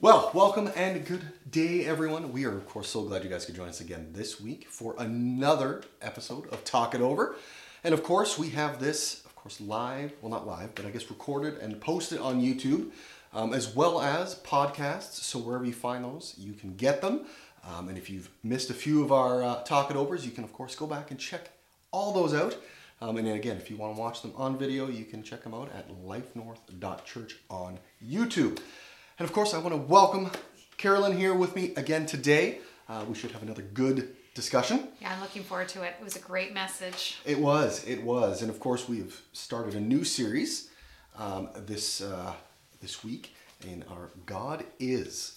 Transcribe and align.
Well, 0.00 0.30
welcome 0.32 0.70
and 0.76 1.04
good 1.04 1.24
day, 1.50 1.84
everyone. 1.84 2.30
We 2.30 2.44
are, 2.44 2.56
of 2.56 2.68
course, 2.68 2.88
so 2.88 3.02
glad 3.02 3.24
you 3.24 3.28
guys 3.28 3.46
could 3.46 3.56
join 3.56 3.68
us 3.68 3.80
again 3.80 4.10
this 4.12 4.40
week 4.40 4.68
for 4.68 4.94
another 4.96 5.82
episode 6.00 6.46
of 6.50 6.62
Talk 6.62 6.94
It 6.94 7.00
Over. 7.00 7.34
And 7.82 7.92
of 7.92 8.04
course, 8.04 8.38
we 8.38 8.50
have 8.50 8.78
this, 8.78 9.24
of 9.24 9.34
course, 9.34 9.60
live, 9.60 10.12
well, 10.22 10.30
not 10.30 10.46
live, 10.46 10.76
but 10.76 10.86
I 10.86 10.90
guess 10.90 11.10
recorded 11.10 11.58
and 11.58 11.80
posted 11.80 12.20
on 12.20 12.40
YouTube, 12.40 12.92
um, 13.34 13.52
as 13.52 13.74
well 13.74 14.00
as 14.00 14.36
podcasts. 14.36 15.14
So 15.14 15.40
wherever 15.40 15.64
you 15.64 15.72
find 15.72 16.04
those, 16.04 16.32
you 16.38 16.52
can 16.52 16.76
get 16.76 17.00
them. 17.00 17.26
Um, 17.64 17.88
and 17.88 17.98
if 17.98 18.08
you've 18.08 18.30
missed 18.44 18.70
a 18.70 18.74
few 18.74 19.02
of 19.02 19.10
our 19.10 19.42
uh, 19.42 19.64
Talk 19.64 19.90
It 19.90 19.96
Overs, 19.96 20.24
you 20.24 20.30
can, 20.30 20.44
of 20.44 20.52
course, 20.52 20.76
go 20.76 20.86
back 20.86 21.10
and 21.10 21.18
check 21.18 21.50
all 21.90 22.12
those 22.12 22.34
out. 22.34 22.56
Um, 23.00 23.16
and 23.16 23.26
again, 23.26 23.56
if 23.56 23.68
you 23.68 23.76
want 23.76 23.96
to 23.96 24.00
watch 24.00 24.22
them 24.22 24.32
on 24.36 24.58
video, 24.58 24.88
you 24.88 25.04
can 25.06 25.24
check 25.24 25.42
them 25.42 25.54
out 25.54 25.72
at 25.74 25.88
lifenorth.church 26.04 27.36
on 27.50 27.80
YouTube. 28.04 28.60
And 29.18 29.28
of 29.28 29.34
course, 29.34 29.52
I 29.52 29.58
want 29.58 29.72
to 29.72 29.76
welcome 29.76 30.30
Carolyn 30.76 31.16
here 31.16 31.34
with 31.34 31.56
me 31.56 31.72
again 31.74 32.06
today. 32.06 32.58
Uh, 32.88 33.04
we 33.08 33.16
should 33.16 33.32
have 33.32 33.42
another 33.42 33.62
good 33.62 34.14
discussion. 34.32 34.86
Yeah, 35.00 35.12
I'm 35.12 35.20
looking 35.20 35.42
forward 35.42 35.68
to 35.70 35.82
it. 35.82 35.96
It 35.98 36.04
was 36.04 36.14
a 36.14 36.20
great 36.20 36.54
message. 36.54 37.18
It 37.24 37.40
was, 37.40 37.84
it 37.84 38.04
was, 38.04 38.42
and 38.42 38.50
of 38.50 38.60
course, 38.60 38.88
we've 38.88 39.20
started 39.32 39.74
a 39.74 39.80
new 39.80 40.04
series 40.04 40.70
um, 41.16 41.48
this 41.66 42.00
uh, 42.00 42.32
this 42.80 43.02
week 43.02 43.34
in 43.66 43.84
our 43.90 44.10
God 44.24 44.64
is, 44.78 45.34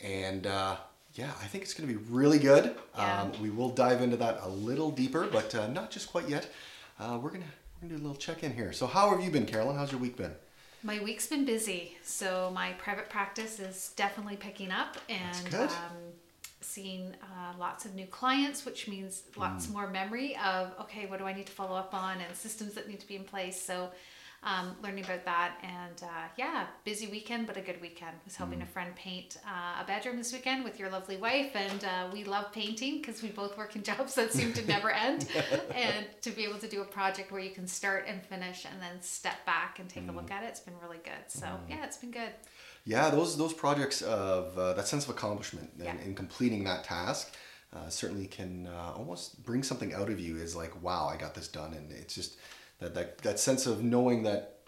and 0.00 0.48
uh, 0.48 0.74
yeah, 1.14 1.30
I 1.40 1.46
think 1.46 1.62
it's 1.62 1.72
going 1.72 1.88
to 1.88 1.94
be 1.94 2.04
really 2.10 2.40
good. 2.40 2.74
Yeah. 2.98 3.22
Um, 3.22 3.32
we 3.40 3.48
will 3.48 3.70
dive 3.70 4.02
into 4.02 4.16
that 4.16 4.40
a 4.42 4.48
little 4.48 4.90
deeper, 4.90 5.28
but 5.30 5.54
uh, 5.54 5.68
not 5.68 5.92
just 5.92 6.10
quite 6.10 6.28
yet. 6.28 6.50
Uh, 6.98 7.20
we're 7.22 7.30
gonna 7.30 7.44
we're 7.80 7.86
gonna 7.86 7.96
do 7.96 8.02
a 8.02 8.04
little 8.04 8.16
check 8.16 8.42
in 8.42 8.52
here. 8.52 8.72
So, 8.72 8.88
how 8.88 9.10
have 9.10 9.22
you 9.22 9.30
been, 9.30 9.46
Carolyn? 9.46 9.76
How's 9.76 9.92
your 9.92 10.00
week 10.00 10.16
been? 10.16 10.34
My 10.84 11.02
week's 11.02 11.26
been 11.26 11.46
busy, 11.46 11.96
so 12.02 12.50
my 12.54 12.72
private 12.74 13.08
practice 13.08 13.58
is 13.58 13.92
definitely 13.96 14.36
picking 14.36 14.70
up 14.70 14.98
and. 15.08 15.54
Um, 15.54 15.70
seeing 16.60 17.14
uh, 17.22 17.52
lots 17.58 17.84
of 17.84 17.94
new 17.94 18.06
clients, 18.06 18.64
which 18.64 18.88
means 18.88 19.24
lots 19.36 19.68
more 19.68 19.86
memory 19.86 20.34
of 20.42 20.72
okay, 20.80 21.04
what 21.06 21.18
do 21.18 21.26
I 21.26 21.32
need 21.34 21.44
to 21.46 21.52
follow 21.52 21.76
up 21.76 21.92
on 21.92 22.22
and 22.22 22.34
systems 22.34 22.72
that 22.72 22.88
need 22.88 23.00
to 23.00 23.06
be 23.06 23.16
in 23.16 23.24
place. 23.24 23.60
So, 23.60 23.90
um, 24.44 24.76
learning 24.82 25.04
about 25.04 25.24
that 25.24 25.56
and 25.62 26.02
uh, 26.02 26.28
yeah, 26.36 26.66
busy 26.84 27.06
weekend, 27.06 27.46
but 27.46 27.56
a 27.56 27.60
good 27.62 27.80
weekend. 27.80 28.12
Was 28.24 28.36
helping 28.36 28.60
a 28.62 28.66
friend 28.66 28.94
paint 28.94 29.38
uh, 29.46 29.82
a 29.82 29.86
bedroom 29.86 30.18
this 30.18 30.32
weekend 30.32 30.64
with 30.64 30.78
your 30.78 30.90
lovely 30.90 31.16
wife, 31.16 31.56
and 31.56 31.82
uh, 31.84 32.08
we 32.12 32.24
love 32.24 32.52
painting 32.52 32.98
because 33.00 33.22
we 33.22 33.30
both 33.30 33.56
work 33.56 33.74
in 33.74 33.82
jobs 33.82 34.14
that 34.16 34.32
seem 34.32 34.52
to 34.52 34.66
never 34.66 34.90
end. 35.08 35.26
and 35.74 36.06
to 36.22 36.30
be 36.30 36.44
able 36.44 36.58
to 36.58 36.68
do 36.68 36.82
a 36.82 36.84
project 36.84 37.32
where 37.32 37.40
you 37.40 37.50
can 37.50 37.66
start 37.66 38.04
and 38.06 38.22
finish 38.22 38.66
and 38.70 38.80
then 38.82 39.00
step 39.00 39.44
back 39.46 39.78
and 39.78 39.88
take 39.88 40.08
a 40.08 40.12
look 40.12 40.30
at 40.30 40.42
it, 40.44 40.48
it's 40.48 40.60
been 40.60 40.78
really 40.82 41.00
good. 41.02 41.24
So 41.28 41.46
yeah, 41.68 41.84
it's 41.84 41.96
been 41.96 42.10
good. 42.10 42.30
Yeah, 42.84 43.08
those 43.08 43.38
those 43.38 43.54
projects 43.54 44.02
of 44.02 44.58
uh, 44.58 44.74
that 44.74 44.86
sense 44.86 45.04
of 45.04 45.10
accomplishment 45.10 45.70
and 45.78 45.84
Yeah. 45.84 46.04
in 46.04 46.14
completing 46.14 46.64
that 46.64 46.84
task 46.84 47.32
uh, 47.74 47.88
certainly 47.88 48.26
can 48.26 48.66
uh, 48.66 48.92
almost 48.94 49.42
bring 49.42 49.62
something 49.62 49.94
out 49.94 50.10
of 50.10 50.20
you. 50.20 50.36
Is 50.36 50.54
like, 50.54 50.82
wow, 50.82 51.06
I 51.08 51.16
got 51.16 51.34
this 51.34 51.48
done, 51.48 51.72
and 51.72 51.90
it's 51.90 52.14
just 52.14 52.36
that 52.84 52.94
that 52.94 53.18
that 53.18 53.40
sense 53.40 53.66
of 53.66 53.82
knowing 53.82 54.22
that 54.24 54.58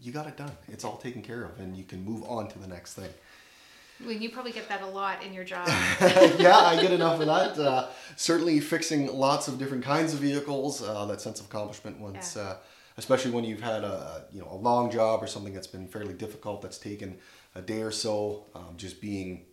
you 0.00 0.12
got 0.12 0.26
it 0.26 0.36
done. 0.36 0.50
It's 0.68 0.84
all 0.84 0.96
taken 0.96 1.22
care 1.22 1.44
of, 1.44 1.58
and 1.60 1.76
you 1.76 1.84
can 1.84 2.04
move 2.04 2.24
on 2.24 2.48
to 2.48 2.58
the 2.58 2.66
next 2.66 2.94
thing. 2.94 3.10
When 4.04 4.20
you 4.20 4.30
probably 4.30 4.50
get 4.50 4.68
that 4.68 4.82
a 4.82 4.86
lot 4.86 5.22
in 5.22 5.32
your 5.32 5.44
job. 5.44 5.68
yeah, 6.38 6.56
I 6.56 6.80
get 6.80 6.90
enough 6.90 7.20
of 7.20 7.26
that. 7.26 7.56
Uh, 7.56 7.86
certainly, 8.16 8.58
fixing 8.58 9.06
lots 9.06 9.46
of 9.46 9.58
different 9.58 9.84
kinds 9.84 10.12
of 10.12 10.18
vehicles. 10.18 10.82
Uh, 10.82 11.06
that 11.06 11.20
sense 11.20 11.38
of 11.38 11.46
accomplishment 11.46 12.00
once, 12.00 12.34
Yeah. 12.34 12.42
uh, 12.42 12.56
especially 12.96 13.30
when 13.30 13.44
you've 13.44 13.60
had 13.62 13.84
a 13.84 14.24
you 14.32 14.40
know 14.40 14.48
a 14.50 14.56
long 14.56 14.90
job 14.90 15.22
or 15.22 15.28
something 15.28 15.52
that's 15.54 15.68
been 15.68 15.86
fairly 15.86 16.14
difficult, 16.14 16.62
that's 16.62 16.78
taken 16.78 17.18
a 17.54 17.62
day 17.62 17.82
or 17.82 17.92
so, 17.92 18.46
um, 18.56 18.74
just 18.76 19.00
being 19.00 19.44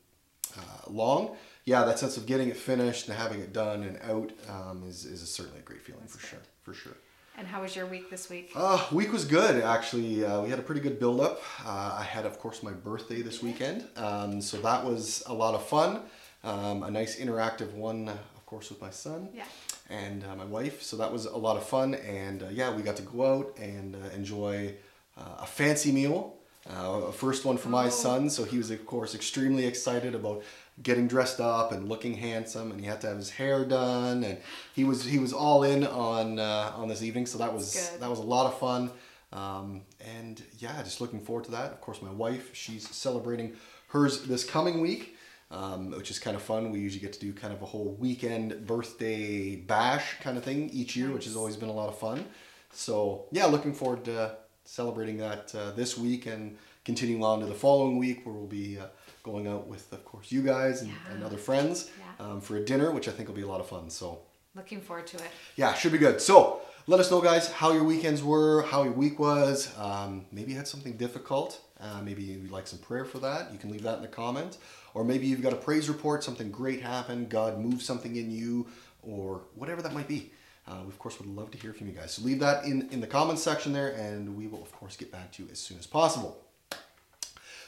uh, 0.57 0.89
long. 0.89 1.35
Yeah, 1.65 1.83
that 1.85 1.99
sense 1.99 2.17
of 2.17 2.25
getting 2.25 2.49
it 2.49 2.57
finished 2.57 3.07
and 3.07 3.15
having 3.15 3.39
it 3.41 3.53
done 3.53 3.83
and 3.83 3.99
out 4.01 4.31
um, 4.49 4.83
is 4.87 5.05
is 5.05 5.21
certainly 5.31 5.59
a 5.59 5.63
great 5.63 5.83
feeling 5.83 6.07
for 6.07 6.19
sure. 6.25 6.39
For 6.63 6.73
sure. 6.73 6.97
And 7.39 7.47
how 7.47 7.61
was 7.61 7.75
your 7.75 7.85
week 7.85 8.09
this 8.09 8.29
week? 8.29 8.51
Uh, 8.53 8.85
week 8.91 9.11
was 9.13 9.23
good 9.25 9.63
actually. 9.63 10.25
Uh, 10.25 10.41
we 10.41 10.49
had 10.49 10.59
a 10.59 10.61
pretty 10.61 10.81
good 10.81 10.99
build 10.99 11.21
up. 11.21 11.41
Uh, 11.65 11.95
I 11.97 12.03
had, 12.03 12.25
of 12.25 12.37
course, 12.39 12.61
my 12.61 12.71
birthday 12.71 13.21
this 13.21 13.41
weekend, 13.41 13.85
um, 13.95 14.41
so 14.41 14.57
that 14.57 14.83
was 14.83 15.23
a 15.27 15.33
lot 15.33 15.55
of 15.55 15.65
fun. 15.65 16.01
Um, 16.43 16.83
a 16.83 16.91
nice 16.91 17.17
interactive 17.19 17.71
one, 17.73 18.07
of 18.09 18.45
course, 18.45 18.69
with 18.69 18.81
my 18.81 18.89
son 18.91 19.29
Yeah. 19.33 19.43
and 19.89 20.23
uh, 20.25 20.35
my 20.35 20.45
wife. 20.45 20.81
So 20.81 20.97
that 20.97 21.11
was 21.11 21.25
a 21.25 21.37
lot 21.37 21.55
of 21.57 21.63
fun, 21.65 21.95
and 21.95 22.43
uh, 22.43 22.47
yeah, 22.51 22.73
we 22.75 22.81
got 22.81 22.95
to 22.97 23.03
go 23.03 23.25
out 23.33 23.57
and 23.57 23.95
uh, 23.95 23.99
enjoy 24.15 24.73
uh, 25.17 25.39
a 25.39 25.45
fancy 25.45 25.91
meal. 25.91 26.35
Uh, 26.69 27.07
a 27.07 27.11
first 27.11 27.45
one 27.45 27.57
for 27.57 27.69
my 27.69 27.85
Oh. 27.87 27.89
son, 27.89 28.29
so 28.29 28.43
he 28.43 28.57
was, 28.57 28.69
of 28.69 28.85
course, 28.85 29.15
extremely 29.15 29.65
excited 29.65 30.13
about 30.13 30.43
getting 30.81 31.07
dressed 31.07 31.39
up 31.39 31.71
and 31.71 31.89
looking 31.89 32.15
handsome, 32.15 32.71
and 32.71 32.79
he 32.79 32.87
had 32.87 33.01
to 33.01 33.07
have 33.07 33.17
his 33.17 33.31
hair 33.31 33.65
done, 33.65 34.23
and 34.23 34.37
he 34.73 34.83
was 34.83 35.03
he 35.03 35.19
was 35.19 35.33
all 35.33 35.63
in 35.63 35.85
on 35.85 36.39
uh, 36.39 36.73
on 36.75 36.87
this 36.87 37.01
evening. 37.01 37.25
So 37.25 37.37
that 37.39 37.53
was 37.53 37.91
Good. 37.91 38.01
that 38.01 38.09
was 38.09 38.19
a 38.19 38.23
lot 38.23 38.45
of 38.47 38.59
fun, 38.59 38.91
um, 39.33 39.81
and 39.99 40.41
yeah, 40.57 40.81
just 40.83 41.01
looking 41.01 41.19
forward 41.19 41.45
to 41.45 41.51
that. 41.51 41.71
Of 41.71 41.81
course, 41.81 42.01
my 42.01 42.11
wife, 42.11 42.55
she's 42.55 42.87
celebrating 42.89 43.55
hers 43.87 44.23
this 44.23 44.43
coming 44.43 44.81
week 44.81 45.15
um, 45.51 45.91
which 45.91 46.11
is 46.11 46.19
kind 46.19 46.35
of 46.35 46.43
fun. 46.43 46.71
We 46.71 46.79
usually 46.79 47.01
get 47.01 47.13
to 47.13 47.19
do 47.19 47.33
kind 47.33 47.53
of 47.53 47.61
a 47.61 47.65
whole 47.65 47.95
weekend 47.99 48.67
birthday 48.67 49.55
bash 49.55 50.19
kind 50.21 50.37
of 50.37 50.43
thing 50.43 50.69
each 50.69 50.95
year, 50.95 51.11
which 51.11 51.25
has 51.25 51.35
always 51.35 51.57
been 51.57 51.69
a 51.69 51.73
lot 51.73 51.89
of 51.89 51.97
fun. 51.97 52.25
So 52.71 53.25
yeah, 53.31 53.45
looking 53.45 53.73
forward 53.73 54.05
to 54.05 54.35
celebrating 54.63 55.17
that 55.17 55.53
uh, 55.55 55.71
this 55.71 55.97
week 55.97 56.27
and 56.27 56.57
continuing 56.85 57.23
on 57.23 57.39
to 57.39 57.45
the 57.45 57.53
following 57.53 57.97
week 57.97 58.25
where 58.25 58.33
we'll 58.35 58.47
be 58.47 58.77
uh, 58.79 58.85
going 59.23 59.47
out 59.47 59.67
with, 59.67 59.91
of 59.93 60.03
course, 60.05 60.31
you 60.31 60.41
guys 60.41 60.81
and, 60.81 60.91
and 61.11 61.23
other 61.23 61.37
friends 61.37 61.89
Yeah. 62.19 62.25
um, 62.25 62.41
for 62.41 62.57
a 62.57 62.65
dinner, 62.65 62.91
which 62.91 63.07
I 63.07 63.11
think 63.11 63.27
will 63.27 63.35
be 63.35 63.41
a 63.43 63.47
lot 63.47 63.59
of 63.59 63.67
fun. 63.67 63.89
So 63.89 64.19
Looking 64.55 64.81
forward 64.81 65.07
to 65.07 65.17
it. 65.17 65.29
yeah, 65.55 65.73
should 65.73 65.91
be 65.91 65.97
good. 65.99 66.19
So 66.21 66.61
let 66.87 66.99
us 66.99 67.11
know, 67.11 67.21
guys, 67.21 67.51
how 67.51 67.71
your 67.71 67.83
weekends 67.83 68.23
were, 68.23 68.63
how 68.63 68.83
your 68.83 68.93
week 68.93 69.19
was. 69.19 69.71
Um, 69.77 70.25
maybe 70.31 70.51
you 70.51 70.57
had 70.57 70.67
something 70.67 70.93
difficult. 70.97 71.61
Uh, 71.79 72.01
maybe 72.03 72.23
you'd 72.23 72.51
like 72.51 72.65
some 72.67 72.79
prayer 72.79 73.05
for 73.05 73.19
that. 73.19 73.51
You 73.53 73.59
can 73.59 73.69
leave 73.69 73.83
that 73.83 73.97
in 73.97 74.01
the 74.01 74.07
comments. 74.07 74.57
Or 74.95 75.03
maybe 75.03 75.27
you've 75.27 75.43
got 75.43 75.53
a 75.53 75.57
praise 75.57 75.87
report, 75.87 76.23
something 76.23 76.49
great 76.49 76.81
happened, 76.81 77.29
God 77.29 77.59
moved 77.59 77.83
something 77.83 78.15
in 78.15 78.31
you, 78.31 78.65
or 79.03 79.41
whatever 79.53 79.81
that 79.83 79.93
might 79.93 80.07
be. 80.07 80.31
Uh, 80.67 80.77
we, 80.83 80.87
of 80.89 80.97
course, 80.99 81.19
would 81.19 81.29
love 81.29 81.51
to 81.51 81.57
hear 81.59 81.71
from 81.73 81.87
you 81.87 81.93
guys. 81.93 82.11
So 82.13 82.23
leave 82.23 82.39
that 82.39 82.65
in, 82.65 82.89
in 82.89 82.99
the 82.99 83.07
comments 83.07 83.43
section 83.43 83.71
there, 83.71 83.89
and 83.93 84.35
we 84.35 84.47
will, 84.47 84.61
of 84.63 84.71
course, 84.71 84.97
get 84.97 85.11
back 85.11 85.31
to 85.33 85.43
you 85.43 85.49
as 85.51 85.59
soon 85.59 85.77
as 85.77 85.85
possible. 85.87 86.39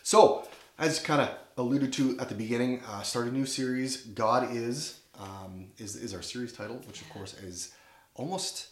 So, 0.04 0.48
as 0.78 1.00
kind 1.00 1.22
of 1.22 1.30
alluded 1.58 1.94
to 1.94 2.18
at 2.20 2.30
the 2.30 2.36
beginning, 2.36 2.82
uh, 2.88 3.02
start 3.02 3.28
a 3.28 3.32
new 3.32 3.46
series. 3.46 3.98
God 3.98 4.56
is 4.56 5.00
um, 5.20 5.68
is 5.78 5.96
is 5.96 6.14
our 6.14 6.22
series 6.22 6.54
title, 6.54 6.78
which 6.88 7.02
of 7.02 7.10
course 7.10 7.34
is 7.36 7.74
almost 8.16 8.68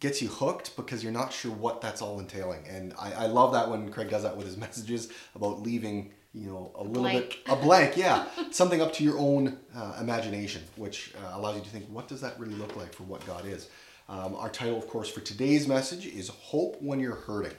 gets 0.00 0.20
you 0.20 0.28
hooked 0.28 0.76
because 0.76 1.02
you're 1.02 1.12
not 1.12 1.32
sure 1.32 1.52
what 1.52 1.80
that's 1.80 2.02
all 2.02 2.18
entailing. 2.18 2.66
And 2.68 2.92
I, 2.98 3.12
I 3.12 3.26
love 3.26 3.52
that 3.52 3.70
when 3.70 3.90
Craig 3.90 4.10
does 4.10 4.24
that 4.24 4.36
with 4.36 4.46
his 4.46 4.56
messages 4.66 5.08
about 5.34 5.62
leaving 5.62 6.12
you 6.32 6.48
know 6.48 6.72
a 6.74 6.82
little 6.82 7.02
blank. 7.02 7.42
bit 7.44 7.52
a 7.52 7.56
blank, 7.56 7.96
yeah, 7.96 8.26
something 8.50 8.82
up 8.82 8.92
to 8.94 9.04
your 9.04 9.18
own 9.18 9.58
uh, 9.74 9.98
imagination, 10.00 10.62
which 10.76 11.14
uh, 11.22 11.38
allows 11.38 11.56
you 11.56 11.62
to 11.62 11.70
think, 11.70 11.86
what 11.86 12.08
does 12.08 12.20
that 12.20 12.38
really 12.40 12.54
look 12.56 12.76
like 12.76 12.92
for 12.92 13.04
what 13.04 13.24
God 13.26 13.46
is? 13.46 13.68
Um, 14.08 14.34
our 14.34 14.50
title, 14.50 14.76
of 14.76 14.86
course, 14.88 15.08
for 15.08 15.20
today's 15.20 15.68
message 15.68 16.06
is 16.06 16.28
"Hope 16.28 16.76
When 16.82 16.98
You're 16.98 17.14
Hurting," 17.14 17.56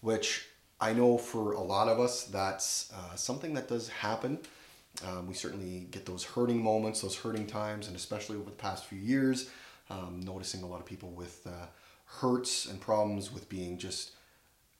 which 0.00 0.46
I 0.80 0.92
know 0.92 1.16
for 1.16 1.52
a 1.52 1.60
lot 1.60 1.88
of 1.88 1.98
us, 1.98 2.24
that's 2.24 2.92
uh, 2.92 3.14
something 3.14 3.54
that 3.54 3.68
does 3.68 3.88
happen. 3.88 4.38
Um, 5.06 5.26
we 5.26 5.34
certainly 5.34 5.86
get 5.90 6.06
those 6.06 6.24
hurting 6.24 6.62
moments, 6.62 7.00
those 7.00 7.16
hurting 7.16 7.46
times, 7.46 7.86
and 7.86 7.96
especially 7.96 8.36
over 8.36 8.50
the 8.50 8.56
past 8.56 8.84
few 8.84 8.98
years, 8.98 9.50
um, 9.90 10.20
noticing 10.24 10.62
a 10.62 10.66
lot 10.66 10.80
of 10.80 10.86
people 10.86 11.10
with 11.10 11.46
uh, 11.46 11.66
hurts 12.06 12.66
and 12.66 12.80
problems 12.80 13.32
with 13.32 13.48
being 13.48 13.78
just 13.78 14.12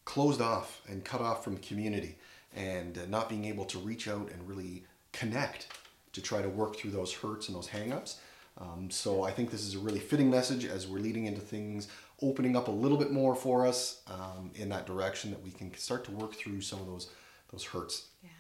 closed 0.05 0.41
off 0.41 0.81
and 0.89 1.05
cut 1.05 1.21
off 1.21 1.43
from 1.43 1.57
community 1.59 2.17
and 2.55 2.99
uh, 2.99 3.03
not 3.09 3.29
being 3.29 3.45
able 3.45 3.65
to 3.65 3.79
reach 3.79 4.09
out 4.09 4.31
and 4.31 4.49
really 4.49 4.85
connect 5.13 5.69
to 6.13 6.23
try 6.23 6.41
to 6.41 6.49
work 6.49 6.77
through 6.77 6.91
those 6.91 7.13
hurts 7.13 7.49
and 7.49 7.57
those 7.57 7.69
hangups. 7.69 8.17
Um, 8.59 8.91
so 8.91 9.23
I 9.23 9.31
think 9.33 9.51
this 9.51 9.63
is 9.63 9.75
a 9.75 9.79
really 9.79 9.99
fitting 9.99 10.31
message 10.31 10.65
as 10.65 10.87
we're 10.87 11.01
leading 11.01 11.27
into 11.27 11.41
things 11.41 11.89
opening 12.23 12.57
up 12.57 12.69
a 12.69 12.71
little 12.71 12.97
bit 12.97 13.11
more 13.11 13.35
for 13.35 13.67
us 13.67 14.03
um, 14.09 14.51
in 14.55 14.69
that 14.71 14.87
direction 14.87 15.31
that 15.31 15.43
we 15.43 15.51
can 15.51 15.75
start 15.77 16.05
to 16.05 16.11
work 16.11 16.35
through 16.35 16.61
some 16.61 16.81
of 16.81 16.87
those 16.87 17.11
those 17.53 17.65
hurts. 17.65 18.09
Yeah. 18.23 18.31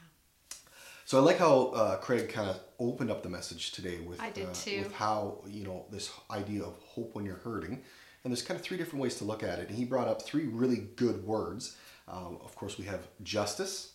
So 1.04 1.18
I 1.18 1.20
like 1.20 1.38
how 1.38 1.66
uh, 1.68 1.96
Craig 1.98 2.28
kind 2.28 2.50
of 2.50 2.58
opened 2.80 3.10
up 3.10 3.22
the 3.22 3.28
message 3.28 3.72
today 3.72 4.00
with 4.00 4.20
I 4.20 4.30
did 4.30 4.48
uh, 4.48 4.52
too. 4.52 4.78
with 4.78 4.92
how 4.92 5.42
you 5.46 5.64
know 5.64 5.86
this 5.90 6.12
idea 6.30 6.62
of 6.62 6.74
hope 6.84 7.14
when 7.14 7.24
you're 7.24 7.36
hurting, 7.36 7.82
and 8.24 8.32
there's 8.32 8.42
kind 8.42 8.58
of 8.58 8.64
three 8.64 8.76
different 8.76 9.02
ways 9.02 9.16
to 9.16 9.24
look 9.24 9.42
at 9.42 9.58
it. 9.58 9.68
And 9.68 9.76
he 9.76 9.84
brought 9.84 10.08
up 10.08 10.22
three 10.22 10.46
really 10.46 10.88
good 10.96 11.24
words. 11.24 11.76
Um, 12.08 12.38
of 12.44 12.54
course, 12.54 12.78
we 12.78 12.84
have 12.86 13.06
justice, 13.22 13.92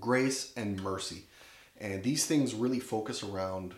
grace, 0.00 0.52
and 0.56 0.82
mercy, 0.82 1.24
and 1.78 2.02
these 2.02 2.26
things 2.26 2.54
really 2.54 2.80
focus 2.80 3.22
around 3.22 3.74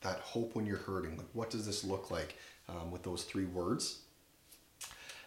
that 0.00 0.18
hope 0.18 0.54
when 0.54 0.66
you're 0.66 0.78
hurting. 0.78 1.16
Like, 1.16 1.28
what 1.32 1.50
does 1.50 1.64
this 1.64 1.84
look 1.84 2.10
like 2.10 2.36
um, 2.72 2.90
with 2.90 3.02
those 3.02 3.24
three 3.24 3.44
words? 3.44 4.00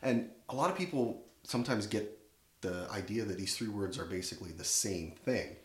And 0.02 0.30
a 0.50 0.56
lot 0.56 0.70
of 0.70 0.78
people 0.78 1.24
sometimes 1.44 1.88
get 1.88 2.20
the 2.62 2.88
idea 2.92 3.24
that 3.24 3.38
these 3.38 3.56
three 3.56 3.68
words 3.68 3.98
are 3.98 4.06
basically 4.06 4.52
the 4.52 4.64
same 4.64 5.12
thing. 5.12 5.56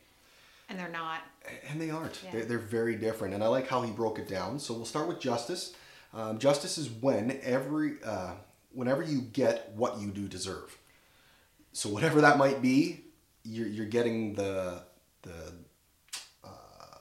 And 0.69 0.79
they're 0.79 0.89
not. 0.89 1.23
And 1.69 1.81
they 1.81 1.91
aren't. 1.91 2.21
Yeah. 2.25 2.31
They're, 2.33 2.45
they're 2.45 2.59
very 2.59 2.95
different. 2.97 3.35
And 3.35 3.43
I 3.43 3.49
like 3.49 3.69
how 3.69 3.83
he 3.83 3.91
broke 3.91 4.19
it 4.19 4.29
down. 4.29 4.59
So 4.59 4.75
we'll 4.75 4.85
start 4.85 5.09
with 5.09 5.19
justice. 5.21 5.75
Um, 6.15 6.39
justice 6.39 6.79
is 6.79 6.89
when 6.91 7.41
every, 7.43 7.95
uh, 8.05 8.33
whenever 8.73 9.03
you 9.03 9.21
get 9.21 9.73
what 9.75 9.99
you 10.01 10.11
do 10.11 10.29
deserve. 10.29 10.77
So 11.73 11.89
whatever 11.89 12.21
that 12.21 12.39
might 12.39 12.63
be, 12.63 13.05
you're, 13.45 13.69
you're 13.69 13.87
getting 13.87 14.35
the 14.35 14.83
the 15.23 15.53
uh, 16.45 16.99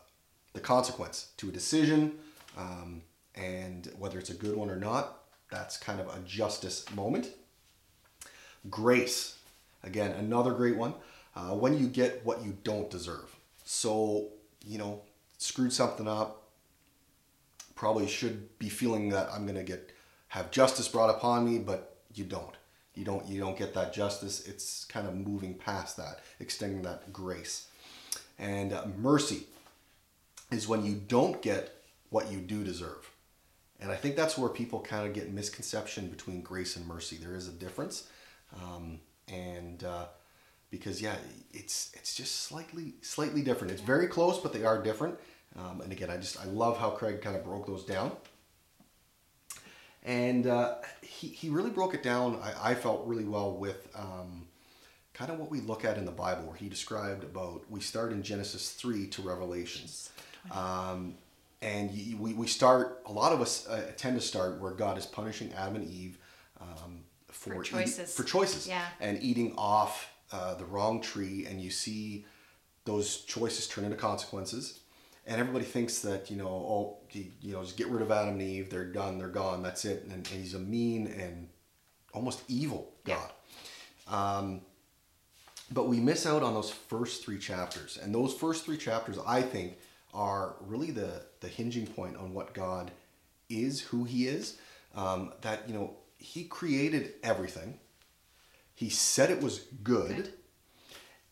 the 0.54 0.60
consequence 0.60 1.30
to 1.38 1.50
a 1.50 1.52
decision, 1.52 2.14
um, 2.58 3.02
and 3.40 3.92
whether 3.98 4.20
it's 4.20 4.30
a 4.30 4.36
good 4.36 4.56
one 4.56 4.70
or 4.70 4.76
not, 4.76 5.20
that's 5.50 5.78
kind 5.78 6.00
of 6.00 6.08
a 6.08 6.20
justice 6.26 6.86
moment. 6.94 7.30
Grace, 8.70 9.38
again, 9.84 10.12
another 10.12 10.52
great 10.52 10.76
one. 10.76 10.94
Uh, 11.36 11.52
when 11.52 11.78
you 11.78 11.88
get 11.88 12.26
what 12.26 12.44
you 12.44 12.58
don't 12.64 12.90
deserve. 12.90 13.36
So, 13.64 14.30
you 14.66 14.78
know, 14.78 15.02
screwed 15.38 15.72
something 15.72 16.08
up, 16.08 16.44
probably 17.76 18.08
should 18.08 18.58
be 18.60 18.68
feeling 18.68 19.10
that 19.10 19.30
I'm 19.32 19.46
going 19.46 19.56
to 19.56 19.64
get 19.64 19.94
have 20.30 20.52
justice 20.52 20.88
brought 20.88 21.10
upon 21.10 21.50
me, 21.50 21.60
but 21.60 21.98
you 22.14 22.24
don't. 22.24 22.56
You 22.94 23.06
don't 23.06 23.26
you 23.28 23.40
don't 23.40 23.58
get 23.58 23.74
that 23.76 23.94
justice. 23.94 24.46
It's 24.48 24.86
kind 24.86 25.08
of 25.08 25.16
moving 25.16 25.54
past 25.54 25.96
that, 25.98 26.20
extending 26.40 26.82
that 26.82 27.14
grace. 27.14 27.68
And 28.38 28.74
uh, 28.74 28.86
mercy 28.98 29.48
is 30.52 30.68
when 30.68 30.86
you 30.86 30.96
don't 30.96 31.42
get 31.42 31.82
what 32.10 32.32
you 32.32 32.40
do 32.40 32.64
deserve. 32.64 33.10
And 33.82 33.92
I 33.92 33.96
think 33.96 34.16
that's 34.16 34.38
where 34.38 34.50
people 34.50 34.82
kind 34.82 35.08
of 35.08 35.14
get 35.14 35.32
misconception 35.32 36.08
between 36.08 36.42
grace 36.42 36.76
and 36.76 36.86
mercy. 36.86 37.18
There 37.18 37.36
is 37.36 37.48
a 37.48 37.52
difference, 37.52 38.10
um, 38.62 39.00
and 39.28 39.84
uh, 39.84 40.08
because 40.70 41.02
yeah, 41.02 41.16
it's 41.52 41.92
it's 41.94 42.14
just 42.14 42.42
slightly 42.42 42.96
slightly 43.02 43.42
different. 43.42 43.72
It's 43.72 43.82
very 43.82 44.08
close, 44.08 44.40
but 44.40 44.52
they 44.52 44.66
are 44.66 44.82
different. 44.82 45.18
Um, 45.58 45.82
and 45.82 45.92
again, 45.92 46.10
I 46.10 46.18
just 46.18 46.40
I 46.40 46.46
love 46.46 46.78
how 46.78 46.90
Craig 46.90 47.22
kind 47.22 47.36
of 47.36 47.44
broke 47.44 47.68
those 47.68 47.86
down. 47.86 48.12
And 50.04 50.48
uh, 50.48 50.76
he, 51.02 51.28
he 51.28 51.50
really 51.50 51.70
broke 51.70 51.94
it 51.94 52.04
down, 52.04 52.40
I, 52.42 52.72
I 52.72 52.76
felt 52.76 53.06
really 53.06 53.26
well 53.26 53.52
with 53.58 53.90
um, 53.96 54.48
kind 55.14 55.32
of 55.32 55.38
what 55.40 55.52
we 55.52 55.60
look 55.60 55.84
at 55.84 55.98
in 55.98 56.06
the 56.06 56.12
Bible, 56.12 56.46
where 56.46 56.56
he 56.56 56.70
described 56.70 57.24
about, 57.24 57.64
we 57.70 57.82
start 57.82 58.12
in 58.12 58.24
Genesis 58.24 58.72
3 58.72 59.08
to 59.08 59.22
Revelations. 59.22 60.10
Um, 60.52 61.16
and 61.62 61.92
you, 61.92 62.18
we, 62.18 62.34
we 62.34 62.48
start, 62.48 63.02
a 63.06 63.12
lot 63.12 63.34
of 63.34 63.42
us 63.42 63.68
uh, 63.68 63.92
tend 63.98 64.20
to 64.20 64.26
start 64.26 64.60
where 64.60 64.72
God 64.72 64.98
is 64.98 65.06
punishing 65.06 65.52
Adam 65.54 65.76
and 65.76 65.90
Eve 65.90 66.18
um, 66.62 67.02
for, 67.28 67.56
For 67.56 67.62
eat- 67.62 67.66
choices. 67.66 68.16
for 68.16 68.24
choices. 68.24 68.68
Yeah. 68.68 68.86
And 69.02 69.22
eating 69.22 69.54
off 69.58 70.12
uh, 70.32 70.56
the 70.56 70.66
wrong 70.66 71.02
tree, 71.02 71.46
and 71.50 71.62
you 71.62 71.70
see 71.70 72.26
those 72.86 73.22
choices 73.26 73.68
turn 73.68 73.84
into 73.84 73.98
consequences. 73.98 74.80
And 75.28 75.40
everybody 75.40 75.66
thinks 75.66 76.00
that, 76.00 76.32
you 76.32 76.38
know, 76.38 76.48
oh, 76.48 76.98
you, 77.12 77.54
know, 77.54 77.62
just 77.64 77.78
get 77.78 77.88
rid 77.90 78.02
of 78.02 78.10
Adam 78.10 78.30
and 78.30 78.42
Eve, 78.42 78.70
they're 78.70 78.86
done, 78.86 79.18
they're 79.20 79.28
gone, 79.28 79.62
that's 79.62 79.86
it. 79.86 80.04
And, 80.04 80.14
and 80.14 80.28
he's 80.28 80.54
a 80.56 80.60
mean 80.60 81.08
and 81.08 81.50
almost 82.14 82.42
evil 82.48 82.94
Yeah. 83.06 83.20
God. 84.08 84.40
Um, 84.40 84.62
but 85.72 85.88
we 85.88 86.00
miss 86.00 86.26
out 86.26 86.42
on 86.42 86.56
those 86.56 86.72
first 86.72 87.24
three 87.24 87.38
chapters. 87.38 88.00
And 88.02 88.16
those 88.16 88.34
first 88.34 88.66
three 88.66 88.78
chapters, 88.78 89.20
I 89.28 89.44
think, 89.44 89.78
are 90.16 90.56
really 90.62 90.90
the, 90.90 91.22
the 91.42 91.48
hinging 91.48 91.88
point 91.88 92.18
on 92.18 92.34
what 92.34 92.54
God 92.54 92.92
is, 93.50 93.82
who 93.82 94.04
He 94.04 94.28
is. 94.28 94.58
Um, 94.96 95.34
that, 95.42 95.68
you 95.68 95.74
know, 95.74 95.96
He 96.18 96.44
created 96.44 97.14
everything, 97.24 97.80
He 98.76 98.90
said 98.90 99.30
it 99.30 99.42
was 99.42 99.60
good. 99.84 100.16
Good. 100.16 100.34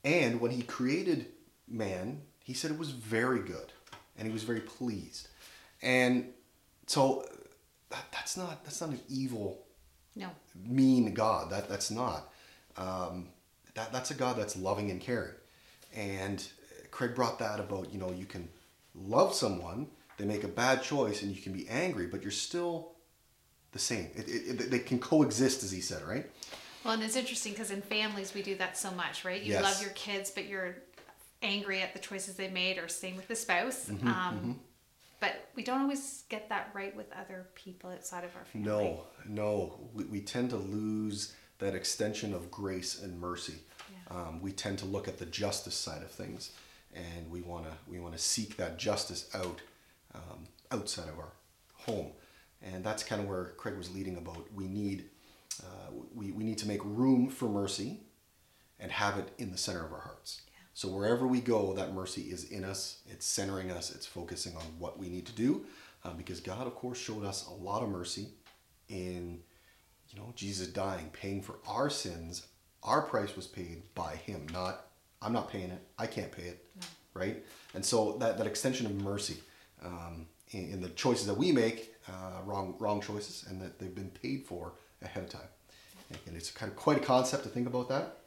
And 0.04 0.40
when 0.40 0.52
He 0.52 0.62
created 0.62 1.28
man, 1.68 2.22
He 2.44 2.54
said 2.54 2.72
it 2.72 2.78
was 2.78 2.92
very 2.92 3.40
good. 3.40 3.72
And 4.18 4.28
He 4.28 4.34
was 4.34 4.44
very 4.44 4.62
pleased. 4.62 5.28
And 5.82 6.34
so 6.88 7.26
that, 7.90 8.06
that's 8.12 8.36
not 8.38 8.64
that's 8.64 8.82
not 8.82 8.92
an 8.92 9.00
evil 9.10 9.64
No. 10.16 10.30
mean 10.56 11.14
God. 11.14 11.52
That 11.52 11.70
that's 11.70 11.92
not. 11.92 12.30
Um, 12.78 13.30
that 13.76 13.92
that's 13.92 14.12
a 14.12 14.16
God 14.16 14.38
that's 14.38 14.56
loving 14.56 14.90
and 14.90 15.00
caring. 15.00 15.36
And 15.96 16.46
Craig 16.92 17.14
brought 17.16 17.40
that 17.40 17.60
about. 17.60 17.92
You 17.94 18.00
know, 18.00 18.12
you 18.12 18.26
can 18.26 18.50
love 18.96 19.34
someone, 19.36 19.88
they 20.18 20.26
make 20.26 20.44
a 20.44 20.48
bad 20.48 20.82
choice, 20.84 21.22
and 21.22 21.34
you 21.36 21.42
can 21.42 21.54
be 21.54 21.68
angry, 21.70 22.08
but 22.08 22.22
you're 22.22 22.32
still 22.32 22.94
the 23.72 23.80
same. 23.80 24.10
It, 24.16 24.28
it, 24.28 24.62
it, 24.62 24.72
they 24.72 24.80
can 24.80 25.00
coexist, 25.00 25.64
as 25.64 25.72
he 25.72 25.82
said, 25.82 26.02
right? 26.04 26.26
Well, 26.84 26.94
and 26.96 27.04
it's 27.04 27.16
interesting 27.16 27.54
because 27.54 27.72
in 27.72 27.82
families 27.82 28.34
we 28.34 28.42
do 28.42 28.56
that 28.56 28.78
so 28.78 28.92
much, 28.92 29.24
right? 29.26 29.42
You 29.42 29.54
Yes. 29.54 29.64
love 29.64 29.82
your 29.82 29.92
kids, 29.92 30.32
but 30.32 30.46
you're 30.48 30.78
angry 31.42 31.82
at 31.82 31.94
the 31.94 32.00
choices 32.00 32.36
they 32.36 32.50
made, 32.50 32.78
or 32.78 32.88
same 32.88 33.16
with 33.16 33.28
the 33.28 33.36
spouse. 33.36 33.86
Mm-hmm, 33.90 34.08
um, 34.08 34.60
But 35.20 35.50
we 35.56 35.64
don't 35.64 35.82
always 35.82 36.24
get 36.30 36.50
that 36.50 36.70
right 36.74 36.96
with 36.96 37.12
other 37.14 37.48
people 37.56 37.90
outside 37.90 38.24
of 38.24 38.36
our 38.36 38.46
family. 38.46 38.68
No, 38.68 39.02
no. 39.28 39.80
We, 39.94 40.04
we 40.06 40.22
tend 40.22 40.50
to 40.52 40.58
lose 40.58 41.34
that 41.60 41.74
extension 41.76 42.34
of 42.34 42.52
grace 42.52 43.02
and 43.02 43.20
mercy. 43.20 43.56
Yeah. 43.92 44.16
Um, 44.18 44.42
we 44.42 44.52
tend 44.52 44.78
to 44.80 44.86
look 44.86 45.08
at 45.08 45.18
the 45.18 45.26
justice 45.26 45.76
side 45.76 46.04
of 46.04 46.12
things, 46.12 46.52
and 46.94 47.30
we 47.32 47.42
want 47.42 47.66
to 47.66 47.72
we 47.90 48.00
want 48.00 48.14
to 48.16 48.20
seek 48.20 48.58
that 48.58 48.78
justice 48.78 49.30
out 49.34 49.62
um, 50.18 50.46
outside 50.72 51.10
of 51.10 51.18
our 51.18 51.34
home, 51.74 52.12
and 52.62 52.84
that's 52.84 53.04
kind 53.04 53.22
of 53.22 53.28
where 53.28 53.54
Craig 53.58 53.78
was 53.78 53.94
leading 53.94 54.18
about. 54.18 54.52
We 54.54 54.68
need 54.68 55.06
uh, 55.64 55.92
we, 56.14 56.32
we 56.32 56.44
need 56.44 56.58
to 56.60 56.68
make 56.68 56.84
room 56.84 57.30
for 57.30 57.48
mercy, 57.48 58.00
and 58.80 58.92
have 58.92 59.18
it 59.18 59.30
in 59.38 59.52
the 59.52 59.58
center 59.58 59.86
of 59.86 59.92
our 59.94 60.02
hearts. 60.02 60.42
So 60.74 60.90
wherever 60.90 61.26
we 61.26 61.42
go, 61.42 61.74
that 61.74 61.94
mercy 61.94 62.22
is 62.24 62.52
in 62.52 62.64
us. 62.64 63.00
It's 63.08 63.26
centering 63.26 63.72
us. 63.72 63.94
It's 63.96 64.06
focusing 64.06 64.56
on 64.56 64.64
what 64.78 65.00
we 65.00 65.10
need 65.10 65.26
to 65.26 65.34
do, 65.34 65.66
uh, 66.04 66.14
because 66.14 66.40
God, 66.40 66.68
of 66.68 66.76
course, 66.76 67.00
showed 67.00 67.26
us 67.26 67.48
a 67.48 67.54
lot 67.54 67.82
of 67.82 67.90
mercy 67.90 68.28
in, 68.88 69.40
you 70.10 70.20
know, 70.20 70.32
Jesus 70.36 70.68
dying, 70.68 71.10
paying 71.14 71.42
for 71.42 71.56
our 71.68 71.90
sins. 71.90 72.46
Our 72.84 73.02
price 73.02 73.36
was 73.36 73.48
paid 73.48 73.82
by 73.96 74.16
Him. 74.16 74.46
Not 74.54 74.86
I'm 75.22 75.34
not 75.34 75.50
paying 75.50 75.72
it. 75.72 75.82
I 75.98 76.06
can't 76.06 76.32
pay 76.32 76.44
it, 76.44 76.66
right? 77.14 77.44
And 77.74 77.84
so 77.84 78.18
that 78.20 78.38
that 78.38 78.48
extension 78.48 78.86
of 78.86 79.02
mercy 79.02 79.38
um, 79.84 80.28
in, 80.52 80.72
in 80.72 80.82
the 80.82 80.90
choices 80.90 81.26
that 81.28 81.38
we 81.38 81.52
make, 81.52 81.96
uh, 82.08 82.42
wrong 82.46 82.76
wrong 82.80 83.02
choices, 83.02 83.46
and 83.50 83.62
that 83.62 83.80
they've 83.80 83.96
been 83.96 84.10
paid 84.10 84.46
for 84.46 84.74
ahead 85.02 85.24
of 85.24 85.30
time. 85.30 85.50
And 86.26 86.38
it's 86.38 86.52
kind 86.52 86.72
of 86.72 86.78
quite 86.78 86.98
a 86.98 87.02
concept 87.02 87.44
to 87.44 87.50
think 87.50 87.68
about 87.68 87.90
that. 87.90 88.18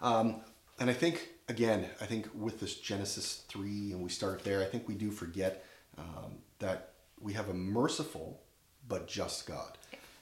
Um, 0.00 0.36
and 0.78 0.88
I 0.88 0.92
think 0.92 1.28
again, 1.48 1.86
I 2.00 2.06
think 2.06 2.28
with 2.34 2.60
this 2.60 2.76
Genesis 2.76 3.42
three, 3.48 3.92
and 3.92 4.02
we 4.02 4.10
start 4.10 4.44
there. 4.44 4.60
I 4.62 4.66
think 4.66 4.86
we 4.86 4.94
do 4.94 5.10
forget 5.10 5.64
um, 5.96 6.38
that 6.60 6.92
we 7.20 7.32
have 7.32 7.48
a 7.48 7.54
merciful 7.54 8.40
but 8.88 9.06
just 9.06 9.46
God, 9.46 9.76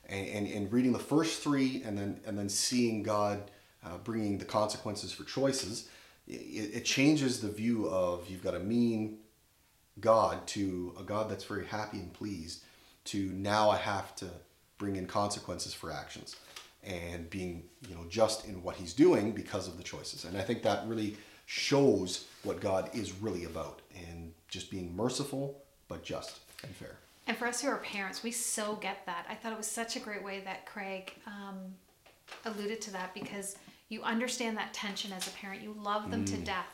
and, 0.08 0.26
and 0.28 0.46
and 0.46 0.72
reading 0.72 0.92
the 0.92 0.98
first 0.98 1.42
three, 1.42 1.82
and 1.84 1.96
then 1.98 2.20
and 2.26 2.38
then 2.38 2.48
seeing 2.48 3.02
God 3.02 3.50
uh, 3.84 3.98
bringing 3.98 4.38
the 4.38 4.44
consequences 4.44 5.12
for 5.12 5.24
choices, 5.24 5.88
it, 6.26 6.74
it 6.74 6.84
changes 6.84 7.40
the 7.40 7.50
view 7.50 7.88
of 7.88 8.28
you've 8.28 8.42
got 8.42 8.54
a 8.54 8.58
mean 8.58 9.18
God 10.00 10.46
to 10.48 10.94
a 10.98 11.02
God 11.02 11.30
that's 11.30 11.44
very 11.44 11.66
happy 11.66 11.98
and 11.98 12.12
pleased. 12.12 12.62
To 13.06 13.30
now 13.34 13.70
I 13.70 13.76
have 13.76 14.14
to 14.16 14.26
bring 14.78 14.96
in 14.96 15.06
consequences 15.06 15.72
for 15.72 15.90
actions 15.92 16.36
and 16.84 17.28
being 17.30 17.64
you 17.88 17.94
know 17.94 18.04
just 18.08 18.46
in 18.46 18.62
what 18.62 18.76
he's 18.76 18.92
doing 18.92 19.32
because 19.32 19.66
of 19.66 19.76
the 19.76 19.82
choices 19.82 20.24
and 20.24 20.36
i 20.36 20.42
think 20.42 20.62
that 20.62 20.86
really 20.86 21.16
shows 21.46 22.26
what 22.44 22.60
god 22.60 22.88
is 22.94 23.12
really 23.14 23.44
about 23.44 23.80
and 24.08 24.32
just 24.48 24.70
being 24.70 24.94
merciful 24.94 25.60
but 25.88 26.04
just 26.04 26.40
and 26.62 26.74
fair 26.76 26.96
And 27.26 27.36
for 27.36 27.46
us 27.46 27.60
who 27.60 27.68
are 27.68 27.78
parents, 27.78 28.22
we 28.22 28.30
so 28.30 28.76
get 28.76 29.04
that. 29.06 29.26
I 29.28 29.34
thought 29.34 29.50
it 29.52 29.58
was 29.58 29.66
such 29.66 29.96
a 29.96 29.98
great 30.00 30.22
way 30.22 30.40
that 30.44 30.64
Craig 30.66 31.12
um, 31.26 31.58
alluded 32.44 32.80
to 32.82 32.90
that 32.92 33.14
because 33.14 33.56
you 33.88 34.02
understand 34.02 34.56
that 34.58 34.72
tension 34.72 35.10
as 35.12 35.26
a 35.26 35.30
parent. 35.32 35.60
You 35.62 35.74
love 35.82 36.08
them 36.12 36.24
Mm. 36.24 36.30
to 36.32 36.36
death, 36.38 36.68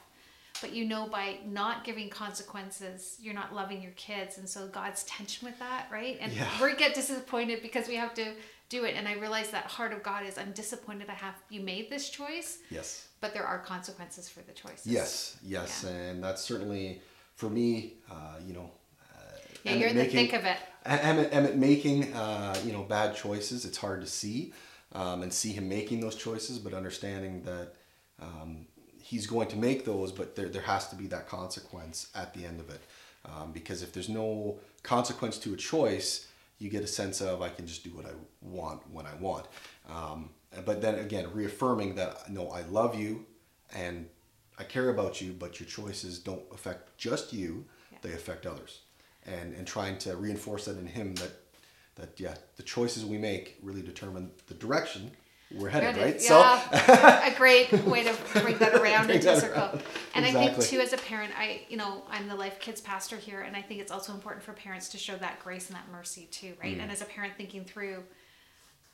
but 0.63 0.73
you 0.73 0.85
know 0.87 1.07
by 1.09 1.37
not 1.47 1.85
giving 1.85 2.09
consequences, 2.09 3.17
you're 3.21 3.35
not 3.35 3.55
loving 3.55 3.83
your 3.83 3.93
kids. 3.93 4.39
And 4.39 4.49
so 4.49 4.67
God's 4.69 5.03
tension 5.05 5.47
with 5.47 5.59
that, 5.59 5.89
right? 5.93 6.17
And 6.21 6.33
Yeah. 6.33 6.49
we 6.63 6.75
get 6.77 6.95
disappointed 6.95 7.61
because 7.63 7.87
we 7.89 7.97
have 7.97 8.15
to 8.15 8.33
do 8.71 8.85
it. 8.85 8.95
And 8.97 9.07
I 9.07 9.15
realize 9.15 9.51
that 9.51 9.65
heart 9.65 9.93
of 9.93 10.03
God 10.03 10.25
is 10.27 10.39
I'm 10.39 10.53
disappointed 10.53 11.11
I 11.11 11.15
have 11.15 11.35
you 11.51 11.61
made 11.61 11.91
this 11.91 12.09
choice, 12.09 12.59
yes 12.71 13.09
but 13.21 13.33
there 13.35 13.45
are 13.45 13.59
consequences 13.61 14.29
for 14.29 14.41
the 14.43 14.53
choices. 14.53 14.87
yes 14.87 15.37
yes 15.45 15.85
Yeah. 15.87 15.91
and 15.93 16.25
that's 16.25 16.43
certainly 16.43 17.01
for 17.35 17.49
me 17.51 17.95
uh, 18.11 18.37
you 18.47 18.55
know 18.55 18.71
uh, 19.15 19.37
Yeah, 19.65 19.75
you're 19.75 19.89
in 19.91 19.97
the 19.97 20.05
making- 20.05 20.31
thick 20.31 20.33
of 20.41 20.45
it. 20.47 20.57
Emmett, 20.85 21.29
Emmett 21.33 21.57
making 21.57 22.13
uh, 22.15 22.57
you 22.65 22.73
know 22.73 22.83
bad 22.83 23.15
choices. 23.15 23.65
It's 23.65 23.79
hard 23.79 24.01
to 24.01 24.07
see 24.09 24.53
um, 24.93 25.23
and 25.23 25.33
see 25.33 25.53
him 25.53 25.69
making 25.69 26.01
those 26.01 26.17
choices, 26.17 26.59
but 26.59 26.75
understanding 26.75 27.43
that 27.45 27.75
um, 28.21 28.67
he's 29.13 29.27
going 29.27 29.49
to 29.55 29.57
make 29.69 29.85
those, 29.85 30.11
but 30.19 30.35
there 30.37 30.49
there 30.55 30.63
has 30.75 30.89
to 30.89 30.97
be 30.97 31.07
that 31.15 31.25
consequence 31.29 31.97
at 32.15 32.33
the 32.35 32.43
end 32.51 32.59
of 32.61 32.69
it. 32.77 32.81
Um, 33.31 33.53
because 33.53 33.83
if 33.83 33.93
there's 33.93 34.09
no 34.09 34.59
consequence 34.83 35.37
to 35.45 35.53
a 35.53 35.57
choice, 35.57 36.27
you 36.59 36.69
get 36.77 36.83
a 36.83 36.93
sense 37.01 37.21
of 37.21 37.43
I 37.49 37.51
can 37.57 37.67
just 37.67 37.85
do 37.85 37.91
what 37.91 38.07
I 38.07 38.15
want 38.41 38.81
when 38.91 39.07
I 39.07 39.15
want. 39.27 39.47
Um, 39.99 40.31
but 40.65 40.81
then 40.85 40.95
again, 41.07 41.27
reaffirming 41.35 41.95
that 41.97 42.31
no, 42.31 42.45
I 42.51 42.63
love 42.63 42.95
you 43.03 43.27
and 43.85 44.09
I 44.59 44.65
care 44.65 44.89
about 44.89 45.21
you, 45.21 45.31
but 45.43 45.61
your 45.61 45.69
choices 45.69 46.19
don't 46.19 46.47
affect 46.57 46.97
just 46.97 47.33
you; 47.33 47.51
Yeah. 47.93 47.99
they 48.03 48.13
affect 48.21 48.47
others. 48.47 48.81
And 49.27 49.49
and 49.57 49.67
trying 49.67 49.97
to 50.05 50.17
reinforce 50.17 50.65
that 50.67 50.79
in 50.79 50.87
him 50.99 51.15
that 51.23 51.33
that 51.99 52.11
yeah, 52.25 52.37
the 52.57 52.63
choices 52.77 53.05
we 53.05 53.19
make 53.19 53.47
really 53.69 53.83
determine 53.93 54.31
the 54.49 54.55
direction 54.55 55.03
we're 55.57 55.69
headed, 55.69 55.97
right? 56.01 56.23
Yeah, 56.23 57.27
a 57.33 57.37
great 57.37 57.73
way 57.85 58.05
to 58.05 58.15
bring 58.41 58.59
that 58.59 58.75
around 58.75 59.07
Bring 59.07 59.19
into 59.19 59.33
a 59.33 59.41
circle. 59.41 59.63
around. 59.63 59.83
And 60.15 60.25
I 60.25 60.33
think 60.33 60.61
too, 60.61 60.81
as 60.81 60.93
a 60.93 60.99
parent, 60.99 61.33
I 61.39 61.63
you 61.69 61.77
know 61.77 62.03
I'm 62.11 62.29
the 62.29 62.35
Life 62.35 62.59
Kids 62.61 62.81
pastor 62.81 63.17
here, 63.17 63.41
and 63.43 63.57
I 63.57 63.63
think 63.63 63.81
it's 63.81 63.93
also 63.93 64.13
important 64.13 64.45
for 64.45 64.53
parents 64.53 64.89
to 64.91 64.99
show 64.99 65.17
that 65.17 65.41
grace 65.43 65.69
and 65.69 65.77
that 65.77 65.87
mercy 65.91 66.29
too, 66.31 66.55
right? 66.63 66.77
Mm. 66.77 66.83
And 66.83 66.93
as 66.93 67.03
a 67.03 67.07
parent, 67.07 67.35
thinking 67.37 67.65
through, 67.65 68.03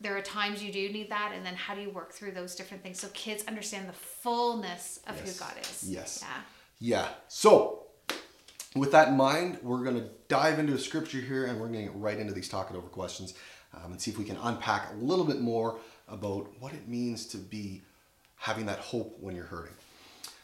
there 0.00 0.16
are 0.16 0.22
times 0.22 0.62
you 0.62 0.72
do 0.72 0.88
need 0.90 1.10
that, 1.10 1.32
and 1.34 1.44
then 1.44 1.54
how 1.54 1.74
do 1.74 1.80
you 1.80 1.90
work 1.90 2.12
through 2.12 2.32
those 2.32 2.54
different 2.54 2.82
things 2.82 3.00
so 3.00 3.08
kids 3.14 3.44
understand 3.48 3.88
the 3.88 3.92
fullness 3.92 5.00
of 5.06 5.16
Yes. 5.16 5.38
who 5.38 5.44
God 5.44 5.54
is. 5.60 5.84
Yes. 5.88 6.24
Yeah. 6.24 6.40
Yeah. 6.80 7.08
So, 7.28 7.84
with 8.76 8.92
that 8.92 9.08
in 9.08 9.16
mind, 9.16 9.58
we're 9.62 9.82
going 9.82 9.96
to 9.96 10.08
dive 10.28 10.58
into 10.58 10.74
a 10.74 10.78
scripture 10.78 11.18
here 11.20 11.46
and 11.46 11.58
we're 11.58 11.66
going 11.68 11.86
to 11.86 11.92
get 11.92 12.00
right 12.00 12.18
into 12.18 12.32
these 12.32 12.48
talk 12.48 12.70
it 12.70 12.76
over 12.76 12.86
questions 12.88 13.34
um, 13.74 13.92
and 13.92 14.00
see 14.00 14.10
if 14.10 14.18
we 14.18 14.24
can 14.24 14.36
unpack 14.36 14.90
a 14.92 14.96
little 14.96 15.24
bit 15.24 15.40
more 15.40 15.78
about 16.08 16.48
what 16.58 16.72
it 16.72 16.88
means 16.88 17.26
to 17.26 17.38
be 17.38 17.82
having 18.36 18.66
that 18.66 18.78
hope 18.78 19.16
when 19.20 19.34
you're 19.34 19.44
hurting. 19.44 19.74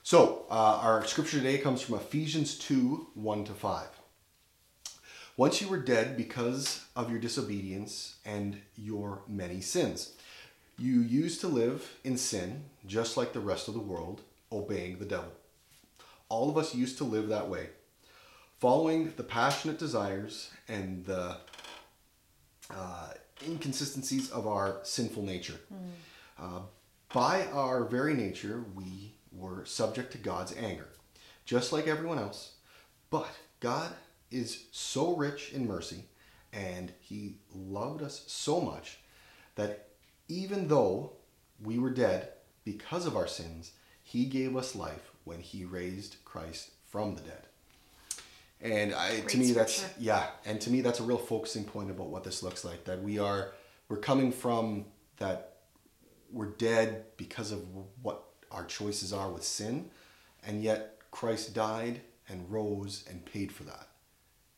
So, 0.02 0.44
uh, 0.50 0.80
our 0.82 1.04
scripture 1.06 1.38
today 1.38 1.58
comes 1.58 1.80
from 1.80 1.94
Ephesians 1.94 2.58
2 2.58 3.08
1 3.14 3.44
to 3.44 3.52
5. 3.52 3.86
Once 5.36 5.60
you 5.60 5.68
were 5.68 5.78
dead 5.78 6.16
because 6.16 6.84
of 6.94 7.10
your 7.10 7.18
disobedience 7.18 8.16
and 8.24 8.60
your 8.76 9.22
many 9.26 9.60
sins. 9.60 10.12
You 10.78 11.00
used 11.00 11.40
to 11.40 11.48
live 11.48 11.98
in 12.04 12.16
sin, 12.16 12.64
just 12.86 13.16
like 13.16 13.32
the 13.32 13.40
rest 13.40 13.66
of 13.66 13.74
the 13.74 13.80
world, 13.80 14.22
obeying 14.52 14.98
the 14.98 15.04
devil. 15.04 15.32
All 16.28 16.50
of 16.50 16.58
us 16.58 16.74
used 16.74 16.98
to 16.98 17.04
live 17.04 17.28
that 17.28 17.48
way, 17.48 17.68
following 18.60 19.12
the 19.16 19.22
passionate 19.22 19.78
desires 19.78 20.50
and 20.68 21.04
the 21.04 21.36
uh, 22.70 23.12
inconsistencies 23.46 24.30
of 24.30 24.46
our 24.46 24.80
sinful 24.82 25.22
nature. 25.22 25.60
Uh, 26.38 26.60
by 27.12 27.46
our 27.52 27.84
very 27.84 28.14
nature, 28.14 28.64
we 28.74 29.12
were 29.32 29.64
subject 29.64 30.12
to 30.12 30.18
God's 30.18 30.52
anger, 30.56 30.88
just 31.44 31.72
like 31.72 31.86
everyone 31.86 32.18
else. 32.18 32.54
But 33.10 33.28
God 33.60 33.92
is 34.30 34.64
so 34.72 35.14
rich 35.14 35.52
in 35.52 35.66
mercy, 35.66 36.04
and 36.52 36.92
He 36.98 37.36
loved 37.54 38.02
us 38.02 38.24
so 38.26 38.60
much 38.60 38.98
that 39.54 39.88
even 40.28 40.68
though 40.68 41.12
we 41.62 41.78
were 41.78 41.90
dead 41.90 42.30
because 42.64 43.06
of 43.06 43.16
our 43.16 43.28
sins, 43.28 43.72
He 44.02 44.24
gave 44.24 44.56
us 44.56 44.74
life 44.74 45.12
when 45.24 45.40
He 45.40 45.64
raised 45.64 46.16
Christ 46.24 46.70
from 46.84 47.14
the 47.14 47.22
dead. 47.22 47.46
And 48.64 48.94
I, 48.94 49.20
to 49.20 49.36
me, 49.36 49.52
that's 49.52 49.84
yeah, 50.00 50.26
and 50.46 50.58
to 50.62 50.70
me, 50.70 50.80
that's 50.80 50.98
a 50.98 51.02
real 51.02 51.18
focusing 51.18 51.64
point 51.64 51.90
about 51.90 52.08
what 52.08 52.24
this 52.24 52.42
looks 52.42 52.64
like. 52.64 52.84
That 52.84 53.02
we 53.02 53.18
are, 53.18 53.52
we're 53.90 53.98
coming 53.98 54.32
from 54.32 54.86
that 55.18 55.56
we're 56.32 56.46
dead 56.46 57.04
because 57.18 57.52
of 57.52 57.62
what 58.02 58.24
our 58.50 58.64
choices 58.64 59.12
are 59.12 59.30
with 59.30 59.44
sin, 59.44 59.90
and 60.46 60.62
yet 60.62 60.98
Christ 61.10 61.54
died 61.54 62.00
and 62.26 62.50
rose 62.50 63.04
and 63.10 63.22
paid 63.26 63.52
for 63.52 63.64
that. 63.64 63.88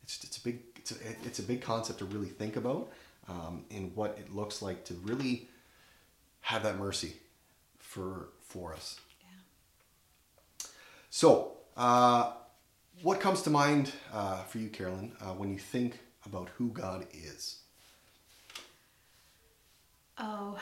It's 0.03 0.23
it's 0.23 0.37
a 0.37 0.41
big 0.41 0.61
it's 0.77 0.91
a, 0.91 0.95
it's 1.25 1.39
a 1.39 1.43
big 1.43 1.61
concept 1.61 1.99
to 1.99 2.05
really 2.05 2.29
think 2.29 2.55
about 2.55 2.89
um, 3.27 3.65
in 3.69 3.91
what 3.93 4.17
it 4.17 4.33
looks 4.33 4.61
like 4.61 4.85
to 4.85 4.93
really 4.93 5.49
have 6.39 6.63
that 6.63 6.79
mercy 6.79 7.13
for 7.77 8.29
for 8.41 8.73
us. 8.73 9.01
Yeah. 9.21 10.67
So, 11.09 11.57
uh, 11.75 12.31
what 13.01 13.19
comes 13.19 13.41
to 13.43 13.49
mind 13.49 13.91
uh, 14.13 14.43
for 14.43 14.57
you, 14.57 14.69
Carolyn, 14.69 15.11
uh, 15.21 15.33
when 15.33 15.51
you 15.51 15.59
think 15.59 15.99
about 16.25 16.49
who 16.57 16.69
God 16.69 17.05
is? 17.13 17.59
Oh, 20.17 20.57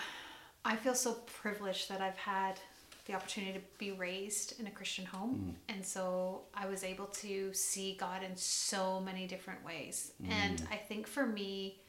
I 0.64 0.76
feel 0.76 0.96
so 0.96 1.14
privileged 1.42 1.90
that 1.90 2.02
I've 2.02 2.18
had 2.18 2.60
the 3.06 3.14
opportunity 3.14 3.54
to 3.54 3.62
be 3.78 3.92
raised 3.92 4.60
in 4.60 4.68
a 4.68 4.72
Christian 4.72 5.06
home. 5.06 5.56
And 5.70 5.86
so 5.86 6.42
I 6.54 6.66
was 6.66 6.84
able 6.84 7.06
to 7.06 7.54
see 7.54 7.96
God 8.00 8.24
in 8.24 8.36
so 8.36 9.00
many 9.00 9.28
different 9.28 9.64
ways. 9.64 10.14
And 10.28 10.64
I 10.72 10.76
think 10.76 11.08
for 11.08 11.26
me, 11.26 11.80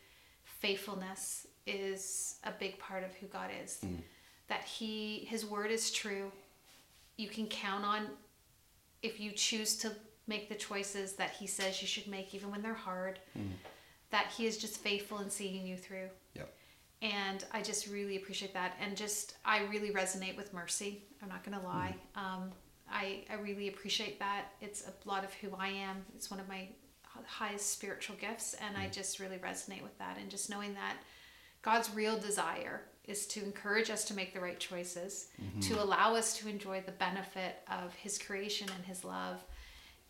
faithfulness 0.44 1.46
is 1.66 2.36
a 2.44 2.52
big 2.52 2.78
part 2.78 3.02
of 3.02 3.14
who 3.14 3.26
God 3.26 3.50
is. 3.64 3.80
That 4.48 4.62
he 4.64 5.26
his 5.28 5.44
word 5.44 5.70
is 5.70 5.90
true. 5.90 6.30
You 7.16 7.28
can 7.28 7.46
count 7.46 7.84
on 7.84 8.08
if 9.02 9.18
you 9.18 9.32
choose 9.32 9.76
to 9.78 9.92
make 10.26 10.48
the 10.48 10.54
choices 10.54 11.12
that 11.14 11.30
he 11.30 11.46
says 11.46 11.80
you 11.80 11.88
should 11.88 12.06
make 12.08 12.34
even 12.34 12.50
when 12.50 12.62
they're 12.62 12.74
hard. 12.74 13.18
Mm-hmm. 13.38 13.52
That 14.10 14.32
he 14.36 14.46
is 14.46 14.56
just 14.56 14.78
faithful 14.78 15.18
in 15.18 15.30
seeing 15.30 15.66
you 15.66 15.76
through 15.76 16.08
Yep. 16.34 16.54
and 17.02 17.44
I 17.52 17.60
just 17.62 17.88
really 17.88 18.16
appreciate 18.16 18.54
that. 18.54 18.74
And 18.80 18.96
just 18.96 19.34
I 19.44 19.64
really 19.64 19.90
resonate 19.90 20.36
with 20.36 20.52
mercy. 20.52 21.02
I'm 21.22 21.28
not 21.28 21.44
gonna 21.44 21.62
lie. 21.62 21.96
Mm-hmm. 22.16 22.42
Um, 22.42 22.50
I 22.90 23.24
I 23.30 23.34
really 23.34 23.68
appreciate 23.68 24.18
that. 24.20 24.52
It's 24.60 24.86
a 24.86 25.08
lot 25.08 25.24
of 25.24 25.34
who 25.34 25.48
I 25.58 25.68
am. 25.68 26.04
It's 26.14 26.30
one 26.30 26.40
of 26.40 26.48
my 26.48 26.68
highest 27.24 27.72
spiritual 27.72 28.16
gifts, 28.16 28.54
and 28.54 28.76
I 28.76 28.82
mm-hmm. 28.82 28.92
just 28.92 29.18
really 29.18 29.38
resonate 29.38 29.82
with 29.82 29.96
that. 29.98 30.18
And 30.20 30.30
just 30.30 30.50
knowing 30.50 30.74
that 30.74 30.96
God's 31.62 31.90
real 31.94 32.16
desire 32.18 32.82
is 33.04 33.26
to 33.28 33.42
encourage 33.42 33.90
us 33.90 34.04
to 34.04 34.14
make 34.14 34.34
the 34.34 34.40
right 34.40 34.58
choices, 34.58 35.28
to 35.62 35.82
allow 35.82 36.14
us 36.14 36.36
to 36.38 36.48
enjoy 36.48 36.82
the 36.84 36.92
benefit 36.92 37.56
of 37.70 37.94
His 37.94 38.18
creation 38.18 38.68
and 38.74 38.84
His 38.84 39.04
love, 39.04 39.44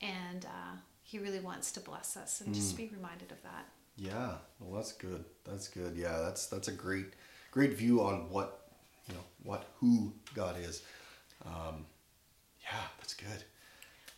and 0.01 0.45
uh, 0.45 0.77
He 1.03 1.19
really 1.19 1.41
wants 1.41 1.73
to 1.73 1.81
bless 1.81 2.17
us. 2.17 2.41
And 2.41 2.55
just 2.55 2.77
be 2.77 2.91
reminded 2.95 3.33
of 3.33 3.43
that. 3.43 3.67
Yeah, 3.97 4.33
well, 4.61 4.77
that's 4.77 4.93
good. 4.93 5.25
That's 5.45 5.69
good. 5.69 5.97
Yeah, 5.97 6.19
that's 6.23 6.47
that's 6.47 6.69
a 6.69 6.73
great, 6.73 7.07
great 7.51 7.73
view 7.75 8.03
on 8.03 8.31
what, 8.31 8.69
you 9.09 9.15
know, 9.15 9.25
what 9.43 9.65
who 9.81 10.13
God 10.35 10.57
is. 10.61 10.83
Um, 11.45 11.87
yeah, 12.63 12.83
that's 12.99 13.15
good. 13.15 13.45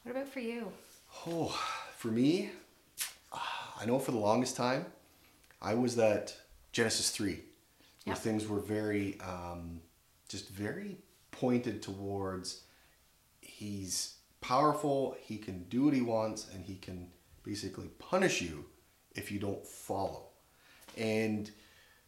What 0.03 0.13
about 0.13 0.29
for 0.29 0.41
you? 0.41 0.73
Oh, 1.27 1.57
for 1.97 2.09
me, 2.09 2.51
I 3.33 3.85
know 3.87 3.99
for 3.99 4.13
the 4.13 4.19
longest 4.19 4.57
time, 4.57 4.87
I 5.63 5.75
was 5.75 5.97
that 5.97 6.37
Genesis 6.73 7.11
three, 7.11 7.41
where 8.05 8.17
things 8.17 8.49
were 8.49 8.61
very, 8.61 9.19
um, 9.21 9.81
just 10.29 10.49
very 10.49 10.99
pointed 11.31 11.83
towards. 11.83 12.63
He's 13.41 14.15
powerful. 14.41 15.17
He 15.21 15.39
can 15.39 15.65
do 15.65 15.85
what 15.85 15.95
he 15.95 16.03
wants, 16.03 16.47
and 16.53 16.65
he 16.65 16.77
can 16.77 17.11
basically 17.43 17.89
punish 17.99 18.41
you 18.41 18.67
if 19.15 19.33
you 19.33 19.39
don't 19.39 19.67
follow. 19.67 20.29
And 20.97 21.51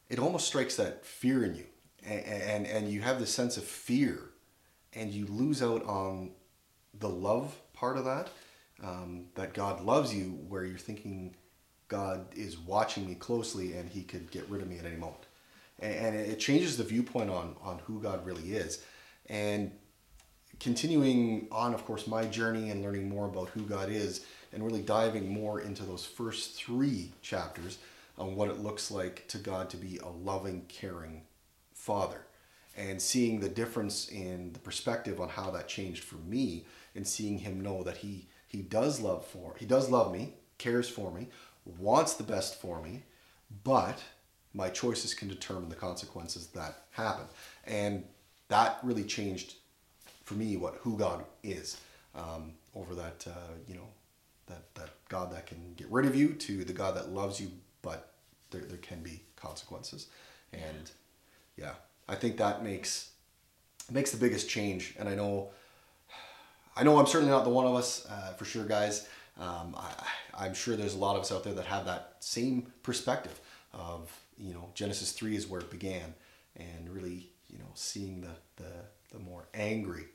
it 0.09 0.19
almost 0.19 0.47
strikes 0.47 0.77
that 0.77 1.05
fear 1.07 1.45
in 1.45 1.55
you, 1.55 1.67
and 2.05 2.25
and, 2.25 2.67
and 2.67 2.89
you 2.89 3.01
have 3.03 3.21
this 3.21 3.33
sense 3.33 3.57
of 3.57 3.65
fear, 3.65 4.31
and 4.93 5.13
you 5.13 5.27
lose 5.27 5.63
out 5.63 5.85
on 5.85 6.33
the 6.99 7.09
love 7.09 7.55
part 7.73 7.97
of 7.97 8.05
that. 8.05 8.31
Um, 8.83 9.27
that 9.35 9.53
God 9.53 9.83
loves 9.83 10.15
you, 10.15 10.39
where 10.49 10.65
you're 10.65 10.79
thinking 10.79 11.37
God 11.89 12.27
is 12.35 12.59
watching 12.59 13.07
me 13.07 13.15
closely, 13.15 13.75
and 13.75 13.89
He 13.91 14.03
could 14.03 14.31
get 14.31 14.49
rid 14.49 14.63
of 14.63 14.69
me 14.69 14.79
at 14.79 14.87
any 14.87 14.97
moment, 14.97 15.27
and, 15.79 15.95
and 15.95 16.17
it 16.17 16.41
changes 16.41 16.77
the 16.77 16.85
viewpoint 16.85 17.31
on 17.31 17.57
on 17.63 17.81
who 17.85 18.01
God 18.01 18.25
really 18.25 18.53
is, 18.55 18.83
and 19.29 19.71
continuing 20.61 21.49
on, 21.51 21.75
of 21.75 21.85
course, 21.85 22.07
my 22.07 22.27
journey 22.27 22.71
and 22.71 22.83
learning 22.83 23.09
more 23.09 23.27
about 23.27 23.49
who 23.49 23.63
God 23.63 23.91
is, 23.91 24.25
and 24.53 24.63
really 24.65 24.83
diving 24.83 25.33
more 25.33 25.61
into 25.61 25.85
those 25.85 26.05
first 26.05 26.55
three 26.55 27.13
chapters 27.23 27.79
on 28.19 28.37
what 28.37 28.49
it 28.49 28.61
looks 28.61 28.91
like 28.91 29.27
to 29.29 29.39
God 29.39 29.71
to 29.71 29.77
be 29.77 29.99
a 29.99 30.09
loving, 30.09 30.67
caring 30.69 31.23
Father, 31.73 32.27
and 32.77 33.01
seeing 33.01 33.41
the 33.41 33.49
difference 33.49 34.09
in 34.09 34.53
the 34.53 34.59
perspective 34.59 35.21
on 35.21 35.31
how 35.31 35.51
that 35.51 35.69
changed 35.69 36.05
for 36.05 36.17
me, 36.17 36.67
and 36.95 37.07
seeing 37.07 37.39
Him 37.39 37.61
know 37.61 37.83
that 37.83 37.99
He 37.99 38.29
He 38.47 38.61
does 38.61 39.01
love 39.01 39.25
for 39.25 39.55
He 39.59 39.65
does 39.65 39.89
love 39.89 40.13
me, 40.13 40.35
cares 40.59 40.89
for 40.89 41.11
me, 41.11 41.29
wants 41.79 42.15
the 42.15 42.25
best 42.25 42.61
for 42.61 42.83
me, 42.83 43.05
but 43.65 44.03
my 44.53 44.69
choices 44.69 45.15
can 45.15 45.29
determine 45.29 45.69
the 45.69 45.77
consequences 45.77 46.49
that 46.49 46.83
happen, 46.91 47.27
and 47.65 48.05
that 48.49 48.79
really 48.83 49.05
changed 49.05 49.55
for 50.31 50.37
me 50.37 50.57
what 50.57 50.77
who 50.83 50.97
God 50.97 51.25
is 51.43 51.77
um, 52.15 52.53
over 52.77 52.95
that 52.95 53.27
uh, 53.27 53.55
you 53.67 53.75
know 53.75 53.89
that 54.47 54.73
that 54.77 54.91
God 55.09 55.33
that 55.33 55.49
can 55.49 55.75
get 55.77 55.91
rid 55.91 56.07
of 56.07 56.15
you 56.15 56.35
to 56.35 56.63
the 56.63 56.73
God 56.73 56.95
that 56.95 57.11
loves 57.11 57.41
you 57.41 57.51
but 57.83 58.13
there, 58.53 58.61
there 58.61 58.79
can 58.79 59.03
be 59.03 59.25
consequences. 59.35 60.07
And 60.53 60.89
yeah 61.57 61.73
I 62.09 62.15
think 62.15 62.37
that 62.37 62.63
makes 62.63 63.11
makes 63.91 64.13
the 64.13 64.19
biggest 64.19 64.49
change. 64.49 64.95
And 65.01 65.09
I 65.09 65.17
know 65.17 65.51
I 66.77 66.85
know 66.85 67.01
I'm 67.01 67.09
certainly 67.09 67.33
not 67.33 67.43
the 67.43 67.51
one 67.51 67.67
of 67.67 67.75
us 67.75 68.07
uh, 68.09 68.33
for 68.35 68.45
sure 68.45 68.65
guys. 68.65 69.09
Um, 69.37 69.75
I, 69.77 69.91
I'm 70.45 70.55
sure 70.55 70.77
there's 70.77 70.95
a 70.95 70.99
lot 70.99 71.17
of 71.17 71.23
us 71.23 71.33
out 71.33 71.43
there 71.43 71.55
that 71.55 71.67
have 71.67 71.87
that 71.87 72.19
same 72.21 72.73
perspective 72.85 73.41
of 73.73 74.17
you 74.39 74.55
know 74.55 74.71
Genesis 74.75 75.11
3 75.11 75.35
is 75.35 75.49
where 75.49 75.61
it 75.61 75.73
began. 75.73 76.15
And 76.55 76.89
really, 76.89 77.31
you 77.49 77.59
know, 77.59 77.73
seeing 77.75 78.21
the 78.21 78.63
the, 78.63 78.71
the 79.11 79.19
more 79.19 79.49
angry 79.55 80.07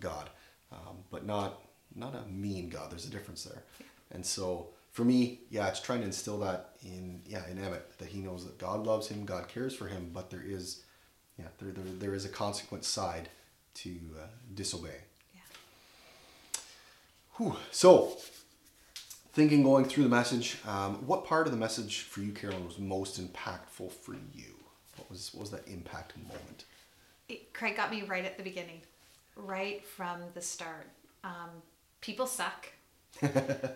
God, 0.00 0.30
um, 0.70 0.98
but 1.10 1.26
not 1.26 1.60
not 1.94 2.14
a 2.14 2.28
mean 2.30 2.68
God. 2.68 2.90
There's 2.90 3.06
a 3.06 3.10
difference 3.10 3.44
there, 3.44 3.62
and 4.10 4.24
so 4.24 4.68
for 4.92 5.04
me, 5.04 5.40
yeah, 5.50 5.68
it's 5.68 5.80
trying 5.80 6.00
to 6.00 6.06
instill 6.06 6.38
that 6.40 6.74
in 6.82 7.22
yeah 7.26 7.46
in 7.50 7.58
Emmett 7.58 7.98
that 7.98 8.08
he 8.08 8.20
knows 8.20 8.44
that 8.44 8.58
God 8.58 8.86
loves 8.86 9.08
him, 9.08 9.24
God 9.24 9.48
cares 9.48 9.74
for 9.74 9.88
him, 9.88 10.10
but 10.12 10.30
there 10.30 10.44
is 10.44 10.84
yeah 11.38 11.46
there 11.58 11.72
there, 11.72 11.84
there 11.98 12.14
is 12.14 12.24
a 12.24 12.28
consequence 12.28 12.86
side 12.86 13.28
to 13.74 13.90
uh, 14.20 14.26
disobey. 14.54 15.00
Yeah. 15.34 15.40
Whew. 17.36 17.56
So, 17.70 18.18
thinking 19.32 19.62
going 19.62 19.86
through 19.86 20.04
the 20.04 20.10
message, 20.10 20.58
um, 20.66 21.06
what 21.06 21.24
part 21.24 21.46
of 21.46 21.52
the 21.52 21.58
message 21.58 22.02
for 22.02 22.20
you, 22.20 22.32
Carolyn, 22.32 22.66
was 22.66 22.78
most 22.78 23.20
impactful 23.20 23.92
for 23.92 24.14
you? 24.34 24.54
What 24.96 25.10
was 25.10 25.32
what 25.32 25.40
was 25.40 25.50
that 25.52 25.66
impact 25.66 26.16
moment? 26.18 26.64
It, 27.28 27.54
Craig 27.54 27.76
got 27.76 27.90
me 27.90 28.02
right 28.02 28.26
at 28.26 28.36
the 28.36 28.42
beginning, 28.42 28.82
right 29.36 29.84
from 29.84 30.20
the 30.34 30.40
start. 30.40 30.88
Um, 31.24 31.50
people 32.00 32.26
suck. 32.26 32.68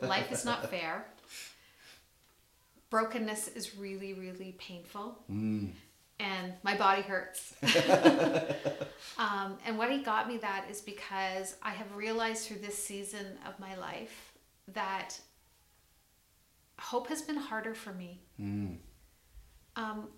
Life 0.03 0.33
is 0.33 0.45
not 0.45 0.71
fair. 0.71 1.07
Brokenness 2.91 3.49
is 3.49 3.77
really, 3.77 4.15
really 4.15 4.55
painful. 4.59 5.19
And 6.19 6.55
my 6.63 6.77
body 6.77 7.03
hurts. 7.03 7.55
um, 9.19 9.59
and 9.67 9.77
what 9.77 9.91
he 9.91 9.99
got 9.99 10.29
me 10.29 10.39
that 10.39 10.67
is 10.71 10.81
because 10.81 11.57
I 11.63 11.71
have 11.71 11.95
realized 11.95 12.47
through 12.47 12.59
this 12.61 12.83
season 12.83 13.39
of 13.47 13.59
my 13.61 13.75
life 13.77 14.33
that 14.73 15.19
hope 16.79 17.09
has 17.09 17.23
been 17.23 17.37
harder 17.37 17.75
for 17.75 17.93
me. 17.93 18.21
Um, 19.77 20.09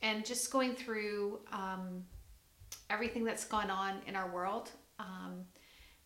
and 0.00 0.24
just 0.24 0.50
going 0.50 0.74
through 0.74 1.40
um, 1.52 2.04
everything 2.90 3.24
that's 3.24 3.44
gone 3.44 3.70
on 3.70 4.00
in 4.06 4.16
our 4.16 4.30
world 4.30 4.70
um, 4.98 5.44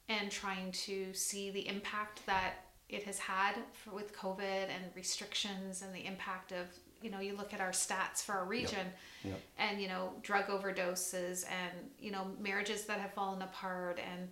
and 0.08 0.30
trying 0.30 0.72
to 0.72 1.12
see 1.14 1.50
the 1.50 1.66
impact 1.68 2.24
that 2.26 2.54
it 2.88 3.02
has 3.04 3.18
had 3.18 3.54
for, 3.72 3.92
with 3.94 4.14
COVID 4.16 4.68
and 4.68 4.84
restrictions 4.94 5.82
and 5.82 5.94
the 5.94 6.04
impact 6.04 6.52
of, 6.52 6.66
you 7.00 7.10
know, 7.10 7.20
you 7.20 7.34
look 7.36 7.54
at 7.54 7.60
our 7.60 7.70
stats 7.70 8.22
for 8.22 8.32
our 8.32 8.44
region 8.44 8.86
Yep. 9.24 9.40
and, 9.58 9.80
you 9.80 9.88
know, 9.88 10.12
drug 10.22 10.48
overdoses 10.48 11.44
and, 11.46 11.90
you 11.98 12.10
know, 12.10 12.26
marriages 12.40 12.84
that 12.86 12.98
have 12.98 13.12
fallen 13.14 13.42
apart 13.42 13.98
and 13.98 14.28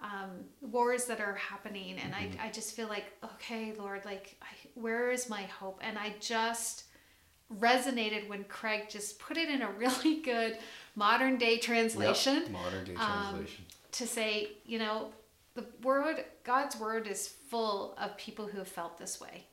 um, 0.00 0.30
wars 0.60 1.04
that 1.04 1.20
are 1.20 1.34
happening. 1.34 1.96
And 1.98 2.12
I, 2.14 2.28
I 2.44 2.50
just 2.50 2.74
feel 2.74 2.88
like, 2.88 3.04
okay, 3.24 3.72
Lord, 3.78 4.04
like, 4.04 4.36
I, 4.42 4.46
where 4.74 5.12
is 5.12 5.30
my 5.30 5.42
hope? 5.42 5.78
And 5.82 5.96
I 5.96 6.14
just 6.18 6.84
resonated 7.58 8.28
when 8.28 8.44
Craig 8.44 8.84
just 8.88 9.18
put 9.18 9.36
it 9.36 9.48
in 9.48 9.62
a 9.62 9.70
really 9.78 10.20
good 10.20 10.58
modern 10.96 11.36
day 11.38 11.58
translation 11.58 12.42
Yep. 12.42 12.50
Modern 12.50 12.84
day 12.84 12.94
um, 12.96 13.28
translation. 13.30 13.64
to 13.92 14.06
say, 14.06 14.48
you 14.66 14.78
know, 14.78 15.08
the 15.54 15.64
word, 15.82 16.24
God's 16.44 16.76
word 16.76 17.06
is 17.06 17.28
full 17.28 17.94
of 18.00 18.16
people 18.16 18.46
who 18.46 18.58
have 18.58 18.68
felt 18.68 18.96
this 18.98 19.20
way. 19.20 19.44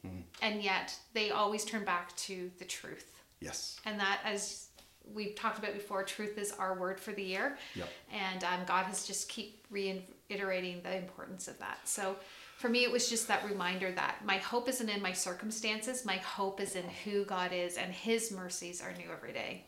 And 0.41 0.61
yet 0.63 0.97
they 1.13 1.31
always 1.31 1.65
turn 1.65 1.83
back 1.83 2.15
to 2.17 2.49
the 2.57 2.65
truth. 2.65 3.19
yes. 3.41 3.77
And 3.85 3.99
that, 3.99 4.19
as 4.23 4.67
we've 5.13 5.35
talked 5.35 5.57
about 5.59 5.73
before, 5.73 6.03
truth 6.03 6.37
is 6.37 6.53
our 6.53 6.73
word 6.79 6.99
for 7.01 7.11
the 7.11 7.23
year. 7.23 7.57
Yep. 7.75 7.89
And 8.13 8.43
um, 8.45 8.59
God 8.65 8.85
has 8.85 9.05
just 9.05 9.27
keep 9.27 9.65
reiterating 9.69 10.81
the 10.83 10.95
importance 10.95 11.47
of 11.49 11.59
that. 11.59 11.79
So 11.83 12.15
for 12.59 12.67
me, 12.67 12.83
it 12.83 12.91
was 12.91 13.09
just 13.09 13.29
that 13.29 13.45
reminder 13.49 13.89
that 13.93 14.25
my 14.25 14.35
hope 14.35 14.67
isn't 14.67 14.89
in 14.89 15.01
my 15.01 15.13
circumstances. 15.13 16.03
My 16.03 16.17
hope 16.17 16.59
is 16.59 16.75
in 16.75 16.83
who 17.05 17.23
God 17.23 17.53
is, 17.53 17.77
and 17.77 17.89
His 17.89 18.33
mercies 18.33 18.81
are 18.81 18.91
new 18.91 19.09
every 19.13 19.31
day. 19.31 19.63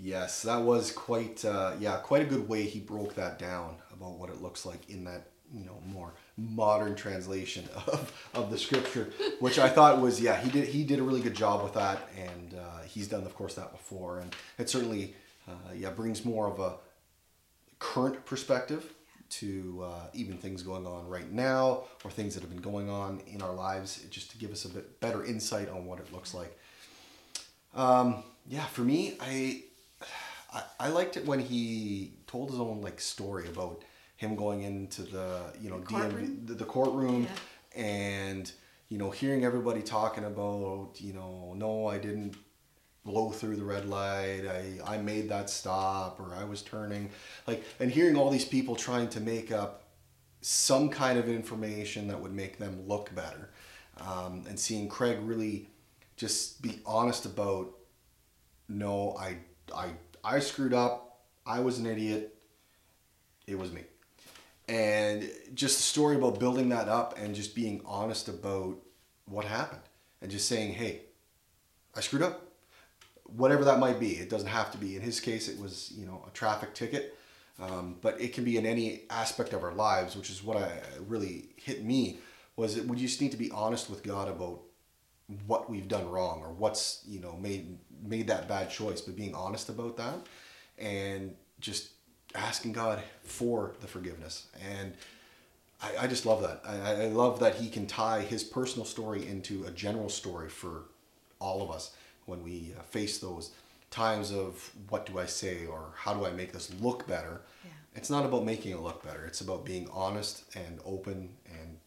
Yes, 0.00 0.42
that 0.42 0.60
was 0.60 0.90
quite 0.90 1.44
uh, 1.44 1.74
yeah, 1.78 1.98
quite 1.98 2.22
a 2.22 2.24
good 2.24 2.48
way 2.48 2.64
he 2.64 2.80
broke 2.80 3.14
that 3.14 3.38
down 3.38 3.76
about 3.94 4.18
what 4.18 4.28
it 4.28 4.42
looks 4.42 4.66
like 4.66 4.90
in 4.90 5.04
that 5.04 5.28
you 5.54 5.64
know 5.64 5.80
more 5.86 6.14
modern 6.36 6.96
translation 6.96 7.64
of, 7.86 8.30
of 8.34 8.50
the 8.50 8.58
scripture, 8.58 9.12
which 9.38 9.60
I 9.60 9.68
thought 9.68 10.00
was 10.00 10.20
yeah 10.20 10.40
he 10.40 10.50
did 10.50 10.66
he 10.66 10.82
did 10.82 10.98
a 10.98 11.04
really 11.04 11.22
good 11.22 11.36
job 11.36 11.62
with 11.62 11.74
that, 11.74 12.08
and 12.18 12.54
uh, 12.54 12.82
he's 12.86 13.06
done 13.06 13.22
of 13.22 13.36
course 13.36 13.54
that 13.54 13.70
before, 13.70 14.18
and 14.18 14.34
it 14.58 14.68
certainly 14.68 15.14
uh, 15.46 15.72
yeah 15.76 15.90
brings 15.90 16.24
more 16.24 16.48
of 16.48 16.58
a 16.58 16.74
current 17.78 18.26
perspective 18.26 18.95
to 19.30 19.82
uh, 19.84 20.06
even 20.14 20.36
things 20.38 20.62
going 20.62 20.86
on 20.86 21.08
right 21.08 21.30
now 21.30 21.84
or 22.04 22.10
things 22.10 22.34
that 22.34 22.40
have 22.42 22.50
been 22.50 22.60
going 22.62 22.88
on 22.90 23.20
in 23.26 23.42
our 23.42 23.52
lives, 23.54 24.02
just 24.10 24.30
to 24.32 24.38
give 24.38 24.50
us 24.52 24.64
a 24.64 24.68
bit 24.68 25.00
better 25.00 25.24
insight 25.24 25.68
on 25.68 25.86
what 25.86 25.98
it 25.98 26.12
looks 26.12 26.32
like. 26.34 26.56
Um, 27.74 28.22
yeah, 28.48 28.64
for 28.66 28.82
me, 28.82 29.16
I, 29.20 29.62
I 30.52 30.62
I 30.80 30.88
liked 30.88 31.16
it 31.16 31.26
when 31.26 31.40
he 31.40 32.12
told 32.26 32.50
his 32.50 32.60
own 32.60 32.80
like 32.80 33.00
story 33.00 33.48
about 33.48 33.82
him 34.16 34.34
going 34.36 34.62
into 34.62 35.02
the 35.02 35.52
you 35.60 35.68
know 35.70 35.80
The 35.80 35.86
courtroom? 35.86 36.42
The, 36.46 36.54
the 36.54 36.64
courtroom 36.64 37.22
Yeah. 37.24 37.82
and 37.82 38.52
you 38.88 38.98
know 38.98 39.10
hearing 39.10 39.44
everybody 39.44 39.82
talking 39.82 40.24
about 40.24 40.92
you 40.98 41.12
know 41.12 41.54
no 41.56 41.86
I 41.88 41.98
didn't 41.98 42.36
blow 43.06 43.30
through 43.30 43.56
the 43.56 43.64
red 43.64 43.88
light. 43.88 44.42
I 44.46 44.94
I 44.94 44.98
made 44.98 45.28
that 45.30 45.48
stop 45.48 46.20
or 46.20 46.34
I 46.34 46.44
was 46.44 46.60
turning. 46.60 47.10
Like 47.46 47.64
and 47.80 47.90
hearing 47.90 48.16
all 48.16 48.30
these 48.30 48.44
people 48.44 48.76
trying 48.76 49.08
to 49.10 49.20
make 49.20 49.52
up 49.52 49.84
some 50.42 50.90
kind 50.90 51.18
of 51.18 51.28
information 51.28 52.08
that 52.08 52.20
would 52.20 52.32
make 52.32 52.58
them 52.58 52.86
look 52.86 53.14
better 53.14 53.50
um, 53.96 54.44
and 54.48 54.58
seeing 54.58 54.88
Craig 54.88 55.18
really 55.22 55.68
just 56.16 56.62
be 56.62 56.80
honest 56.84 57.24
about 57.24 57.72
no 58.68 59.16
I 59.18 59.38
I 59.74 59.90
I 60.24 60.40
screwed 60.40 60.74
up. 60.74 61.20
I 61.46 61.60
was 61.60 61.78
an 61.78 61.86
idiot. 61.86 62.36
It 63.46 63.56
was 63.58 63.72
me. 63.72 63.82
And 64.68 65.30
just 65.54 65.76
the 65.76 65.82
story 65.82 66.16
about 66.16 66.40
building 66.40 66.70
that 66.70 66.88
up 66.88 67.16
and 67.16 67.34
just 67.34 67.54
being 67.54 67.80
honest 67.86 68.28
about 68.28 68.76
what 69.26 69.44
happened 69.44 69.82
and 70.20 70.30
just 70.30 70.48
saying 70.48 70.74
hey 70.74 71.02
I 71.94 72.00
screwed 72.00 72.22
up 72.22 72.45
whatever 73.34 73.64
that 73.64 73.78
might 73.78 73.98
be. 73.98 74.12
It 74.12 74.30
doesn't 74.30 74.48
have 74.48 74.70
to 74.72 74.78
be. 74.78 74.96
In 74.96 75.02
his 75.02 75.20
case 75.20 75.48
it 75.48 75.58
was 75.58 75.92
you 75.96 76.06
know 76.06 76.24
a 76.26 76.30
traffic 76.30 76.74
ticket. 76.74 77.16
Um, 77.58 77.96
but 78.02 78.20
it 78.20 78.34
can 78.34 78.44
be 78.44 78.58
in 78.58 78.66
any 78.66 79.04
aspect 79.08 79.54
of 79.54 79.64
our 79.64 79.72
lives 79.72 80.14
which 80.14 80.28
is 80.28 80.44
what 80.44 80.58
I 80.58 80.70
really 81.06 81.48
hit 81.56 81.82
me 81.82 82.18
was 82.54 82.74
that 82.76 82.84
we 82.84 82.98
just 82.98 83.20
need 83.20 83.30
to 83.30 83.38
be 83.38 83.50
honest 83.50 83.88
with 83.88 84.02
God 84.02 84.28
about 84.28 84.60
what 85.46 85.68
we've 85.70 85.88
done 85.88 86.08
wrong 86.08 86.42
or 86.42 86.52
what's 86.52 87.02
you 87.08 87.18
know 87.20 87.36
made 87.36 87.78
made 88.02 88.26
that 88.28 88.48
bad 88.48 88.70
choice. 88.70 89.00
But 89.00 89.16
being 89.16 89.34
honest 89.34 89.68
about 89.68 89.96
that 89.96 90.26
and 90.78 91.34
just 91.60 91.90
asking 92.34 92.72
god 92.72 93.02
for 93.22 93.74
the 93.80 93.86
forgiveness. 93.86 94.48
And 94.70 94.92
i, 95.82 96.04
I 96.04 96.06
just 96.06 96.26
love 96.26 96.42
that. 96.42 96.62
I, 96.66 97.04
I 97.04 97.06
love 97.06 97.40
that 97.40 97.56
he 97.56 97.68
can 97.68 97.86
tie 97.86 98.20
his 98.20 98.44
personal 98.44 98.84
story 98.84 99.26
into 99.26 99.64
a 99.64 99.70
general 99.70 100.08
story 100.08 100.48
for 100.48 100.84
all 101.38 101.62
of 101.62 101.70
us 101.70 101.94
when 102.26 102.42
we 102.42 102.72
uh, 102.78 102.82
face 102.82 103.18
those 103.18 103.52
times 103.90 104.30
of 104.32 104.70
what 104.88 105.06
do 105.06 105.18
i 105.18 105.24
say 105.26 105.64
or 105.66 105.92
how 105.96 106.12
do 106.14 106.26
i 106.26 106.30
make 106.30 106.52
this 106.52 106.72
look 106.80 107.06
better 107.06 107.40
Yeah. 107.64 107.70
it's 107.94 108.10
not 108.10 108.24
about 108.26 108.44
making 108.44 108.72
it 108.72 108.80
look 108.80 109.02
better 109.04 109.24
it's 109.26 109.40
about 109.40 109.64
being 109.64 109.88
honest 109.92 110.44
and 110.54 110.78
open 110.84 111.30
and 111.48 111.78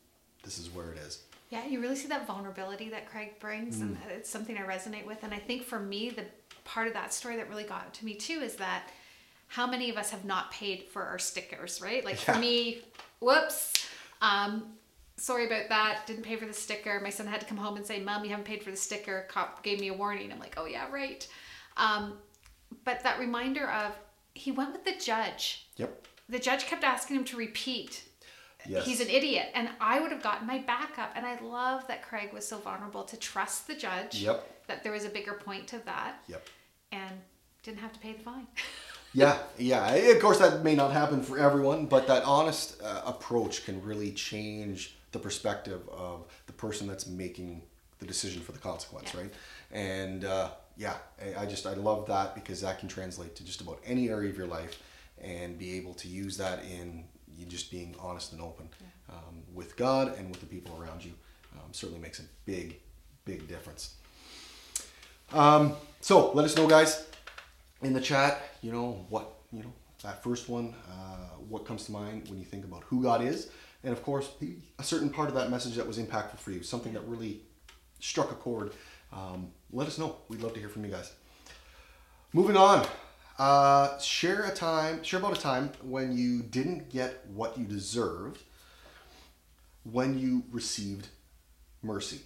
this 0.44 0.58
is 0.58 0.70
where 0.70 0.92
it 0.92 0.98
is 1.00 1.20
Yeah, 1.52 1.66
you 1.66 1.82
really 1.82 1.96
see 1.96 2.08
that 2.10 2.26
vulnerability 2.28 2.90
that 2.90 3.10
Craig 3.10 3.40
brings, 3.40 3.82
and 3.82 3.98
it's 4.16 4.30
something 4.30 4.56
I 4.56 4.62
resonate 4.62 5.06
with. 5.06 5.24
And 5.24 5.34
I 5.34 5.40
think 5.40 5.64
for 5.64 5.80
me, 5.80 6.12
the 6.12 6.26
part 6.64 6.88
of 6.88 6.94
that 6.94 7.12
story 7.12 7.36
that 7.38 7.50
really 7.50 7.64
got 7.64 7.92
to 7.96 8.06
me 8.06 8.14
too 8.14 8.40
is 8.42 8.56
that 8.58 8.84
how 9.48 9.66
many 9.66 9.90
of 9.90 9.98
us 9.98 10.12
have 10.12 10.26
not 10.26 10.52
paid 10.52 10.84
for 10.84 11.02
our 11.04 11.18
stickers, 11.20 11.82
right? 11.82 12.06
Like 12.06 12.18
for 12.18 12.36
me, 12.38 12.84
whoops, 13.20 13.74
um, 14.22 14.52
sorry 15.20 15.46
about 15.46 15.70
that, 15.70 16.08
didn't 16.08 16.24
pay 16.24 16.36
for 16.36 16.46
the 16.46 16.54
sticker. 16.54 17.00
My 17.04 17.10
son 17.10 17.28
had 17.28 17.40
to 17.42 17.46
come 17.46 17.58
home 17.58 17.76
and 17.78 17.86
say, 17.86 18.00
Mom, 18.00 18.24
you 18.24 18.30
haven't 18.32 18.46
paid 18.46 18.64
for 18.64 18.72
the 18.72 18.78
sticker. 18.78 19.26
Cop 19.30 19.64
gave 19.64 19.80
me 19.80 19.90
a 19.90 19.94
warning. 19.94 20.32
I'm 20.32 20.40
like, 20.40 20.56
oh, 20.58 20.66
yeah, 20.66 20.90
right. 20.92 21.28
Um, 21.78 22.14
but 22.84 23.04
that 23.04 23.20
reminder 23.20 23.70
of 23.70 23.92
he 24.34 24.52
went 24.52 24.72
with 24.74 24.86
the 24.86 24.94
judge. 25.00 25.68
yep 25.78 26.08
The 26.30 26.40
judge 26.40 26.66
kept 26.66 26.84
asking 26.84 27.18
him 27.18 27.24
to 27.26 27.38
repeat 27.38 28.04
yes 28.68 28.86
he's 28.86 29.00
an 29.00 29.08
idiot 29.10 29.48
and 29.56 29.70
i 29.80 30.02
would 30.02 30.12
have 30.12 30.22
gotten 30.22 30.46
my 30.46 30.58
back 30.58 31.00
up 31.00 31.14
and 31.16 31.26
i 31.26 31.40
love 31.40 31.88
that 31.88 32.02
craig 32.04 32.34
was 32.34 32.46
so 32.46 32.58
vulnerable 32.58 33.04
to 33.06 33.16
trust 33.16 33.68
the 33.68 33.74
judge 33.74 34.22
Yep. 34.22 34.66
that 34.68 34.84
there 34.84 34.92
was 34.92 35.06
a 35.06 35.10
bigger 35.10 35.32
point 35.32 35.66
to 35.70 35.80
that 35.86 36.22
yep 36.28 36.46
and 36.92 37.16
didn't 37.64 37.80
have 37.80 37.94
to 37.94 38.00
pay 38.00 38.12
the 38.12 38.20
fine 38.20 38.48
Yeah, 39.14 39.40
yeah. 39.58 39.92
Of 39.92 40.22
course, 40.22 40.38
that 40.38 40.64
may 40.64 40.76
not 40.76 40.92
happen 40.92 41.24
for 41.24 41.40
everyone, 41.40 41.88
but 41.88 42.06
that 42.06 42.24
honest 42.26 42.80
uh, 42.80 43.02
approach 43.08 43.66
can 43.66 43.82
really 43.84 44.12
change 44.12 44.99
the 45.12 45.20
perspective 45.20 45.82
of 45.90 46.26
the 46.48 46.54
person 46.54 46.88
that's 46.88 47.08
making 47.08 47.62
the 48.00 48.06
decision 48.06 48.42
for 48.42 48.52
the 48.52 48.60
consequence, 48.60 49.12
Yeah. 49.14 49.22
right? 49.22 49.34
And 49.72 50.26
uh, 50.26 50.50
yeah, 50.78 50.96
I, 51.22 51.44
I 51.44 51.46
just 51.46 51.66
I 51.66 51.74
love 51.74 52.06
that 52.08 52.36
because 52.36 52.62
that 52.62 52.80
can 52.80 52.88
translate 52.88 53.36
to 53.36 53.44
just 53.44 53.62
about 53.62 53.80
any 53.86 54.10
area 54.10 54.30
of 54.30 54.38
your 54.38 54.48
life, 54.48 54.82
and 55.22 55.58
be 55.58 55.74
able 55.78 55.94
to 55.96 56.08
use 56.08 56.38
that 56.38 56.64
in 56.64 57.04
you 57.38 57.46
just 57.46 57.72
being 57.72 57.96
honest 58.00 58.32
and 58.34 58.42
open 58.42 58.70
um, 59.10 59.44
with 59.54 59.76
God 59.76 60.18
and 60.18 60.30
with 60.30 60.40
the 60.40 60.46
people 60.46 60.78
around 60.82 61.04
you. 61.04 61.12
Um, 61.54 61.74
certainly 61.74 62.02
makes 62.02 62.20
a 62.20 62.24
big, 62.46 62.80
big 63.26 63.48
difference. 63.48 63.96
Um, 65.32 65.74
so 66.02 66.32
let 66.34 66.46
us 66.46 66.56
know, 66.56 66.68
guys 66.68 67.06
in 67.82 67.94
the 67.94 68.02
chat, 68.02 68.42
you 68.62 68.72
know, 68.72 69.06
what, 69.10 69.34
you 69.52 69.64
know, 69.64 69.74
that 70.04 70.24
first 70.24 70.50
one, 70.50 70.74
uh, 70.90 71.28
what 71.48 71.66
comes 71.66 71.86
to 71.86 71.92
mind 71.92 72.28
when 72.30 72.40
you 72.40 72.46
think 72.46 72.66
about 72.66 72.84
who 72.84 73.02
God 73.04 73.22
is. 73.22 73.50
And 73.84 73.94
of 73.94 74.04
course, 74.04 74.30
a 74.78 74.84
certain 74.84 75.10
part 75.10 75.30
of 75.30 75.36
that 75.36 75.50
message 75.50 75.76
that 75.76 75.88
was 75.88 75.98
impactful 75.98 76.38
for 76.40 76.52
you, 76.52 76.64
something 76.64 76.94
that 76.94 77.08
really 77.08 77.42
struck 78.00 78.32
a 78.32 78.36
chord. 78.36 78.74
Um, 79.14 79.52
let 79.72 79.88
us 79.88 79.98
know. 79.98 80.18
We'd 80.28 80.42
love 80.42 80.54
to 80.54 80.60
hear 80.60 80.70
from 80.70 80.86
you 80.86 80.92
guys. 80.92 81.14
Moving 82.34 82.58
on, 82.58 82.86
uh, 83.40 83.98
share 84.00 84.46
a 84.46 84.54
time, 84.54 85.02
share 85.04 85.20
about 85.20 85.38
a 85.38 85.42
time 85.42 85.72
when 85.82 86.16
you 86.16 86.42
didn't 86.42 86.90
get 86.90 87.26
what 87.28 87.58
you 87.58 87.66
deserved 87.66 88.44
when 89.84 90.20
you 90.20 90.44
received 90.52 91.08
mercy. 91.82 92.20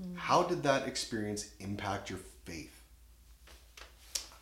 Mm. 0.00 0.16
How 0.16 0.42
did 0.42 0.62
that 0.64 0.86
experience 0.86 1.50
impact 1.60 2.10
your 2.10 2.18
faith? 2.44 2.82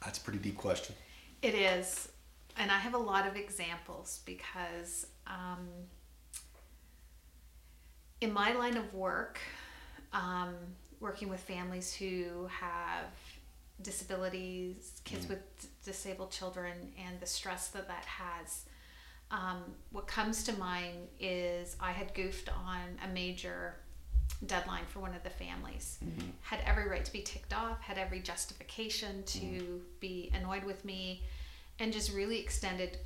That's 0.03 0.18
a 0.18 0.20
pretty 0.20 0.38
deep 0.38 0.57
question. 0.57 0.94
It 1.42 1.55
is. 1.55 2.09
And 2.57 2.70
I 2.70 2.79
have 2.79 2.94
a 2.94 2.98
lot 2.98 3.27
of 3.27 3.37
examples 3.37 4.20
because 4.24 5.07
um, 5.27 5.68
in 8.20 8.33
my 8.33 8.53
line 8.53 8.77
of 8.77 8.92
work, 8.94 9.38
um, 10.12 10.55
working 11.00 11.29
with 11.29 11.40
families 11.40 11.92
who 11.92 12.48
have 12.48 13.07
disabilities, 13.83 15.00
kids 15.05 15.27
mm. 15.27 15.31
with 15.31 15.85
disabled 15.85 16.31
children, 16.31 16.92
and 17.07 17.20
the 17.20 17.27
stress 17.27 17.68
that 17.68 17.88
that 17.88 18.05
has. 18.05 18.64
Um, 19.31 19.62
what 19.90 20.07
comes 20.07 20.44
to 20.44 20.53
mind 20.59 21.09
is 21.18 21.77
I 21.81 21.92
had 21.92 22.14
goofed 22.14 22.48
on 22.48 22.81
a 23.05 23.12
major 23.12 23.77
deadline 24.46 24.85
for 24.87 25.00
one 25.00 25.14
of 25.14 25.22
the 25.22 25.31
families. 25.31 25.98
Mm-hmm. 26.05 26.29
Had 26.42 26.61
every 26.64 26.88
right 26.88 27.05
to 27.05 27.12
be 27.12 27.22
ticked 27.22 27.53
off, 27.53 27.81
had 27.81 27.98
every 27.98 28.20
justification 28.20 29.22
to 29.24 29.38
mm. 29.38 29.81
be 30.00 30.31
annoyed 30.35 30.64
with 30.64 30.85
me, 30.85 31.22
and 31.79 31.92
just 31.92 32.12
really 32.12 32.38
extended 32.38 32.98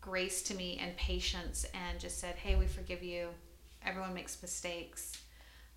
grace 0.00 0.42
to 0.42 0.54
me 0.54 0.78
and 0.80 0.96
patience 0.96 1.66
and 1.74 1.98
just 2.00 2.18
said, 2.18 2.34
Hey, 2.36 2.56
we 2.56 2.66
forgive 2.66 3.02
you. 3.02 3.28
Everyone 3.84 4.14
makes 4.14 4.40
mistakes. 4.40 5.12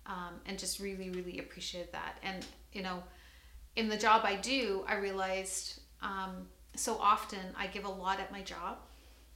Um, 0.06 0.34
and 0.44 0.58
just 0.58 0.80
really, 0.80 1.08
really 1.10 1.38
appreciated 1.38 1.92
that. 1.92 2.18
And, 2.22 2.44
you 2.72 2.82
know, 2.82 3.02
in 3.74 3.88
the 3.88 3.96
job 3.96 4.22
I 4.24 4.36
do, 4.36 4.84
I 4.86 4.96
realized 4.96 5.80
um, 6.02 6.46
so 6.76 6.98
often 6.98 7.40
I 7.56 7.68
give 7.68 7.84
a 7.84 7.88
lot 7.88 8.20
at 8.20 8.30
my 8.30 8.42
job 8.42 8.78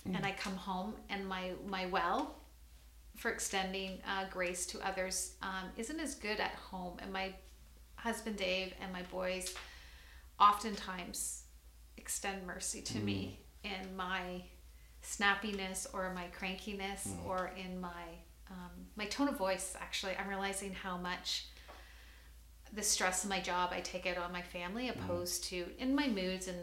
mm. 0.06 0.14
and 0.14 0.26
I 0.26 0.32
come 0.32 0.56
home 0.56 0.94
and 1.08 1.26
my, 1.26 1.52
my 1.66 1.86
well 1.86 2.34
for 3.16 3.30
extending 3.30 3.98
uh, 4.06 4.26
grace 4.30 4.66
to 4.66 4.86
others 4.86 5.32
um, 5.42 5.70
isn't 5.76 5.98
as 5.98 6.14
good 6.14 6.38
at 6.38 6.52
home. 6.52 6.98
And 7.00 7.12
my 7.12 7.32
husband 7.96 8.36
Dave 8.36 8.74
and 8.80 8.92
my 8.92 9.02
boys 9.04 9.54
oftentimes 10.38 11.44
extend 11.96 12.46
mercy 12.46 12.80
to 12.82 12.98
mm. 12.98 13.04
me 13.04 13.40
in 13.64 13.96
my 13.96 14.42
snappiness 15.02 15.86
or 15.92 16.12
my 16.14 16.26
crankiness 16.38 17.08
mm. 17.08 17.26
or 17.26 17.52
in 17.56 17.80
my 17.80 18.04
um, 18.50 18.86
my 18.96 19.06
tone 19.06 19.28
of 19.28 19.36
voice. 19.36 19.74
Actually, 19.80 20.12
I'm 20.18 20.28
realizing 20.28 20.72
how 20.72 20.96
much 20.96 21.46
the 22.72 22.82
stress 22.82 23.24
of 23.24 23.30
my 23.30 23.40
job 23.40 23.70
I 23.72 23.80
take 23.80 24.06
out 24.06 24.18
on 24.18 24.32
my 24.32 24.42
family, 24.42 24.88
mm. 24.88 24.90
opposed 24.90 25.44
mm. 25.44 25.48
to 25.48 25.66
in 25.78 25.94
my 25.94 26.08
moods 26.08 26.48
and 26.48 26.58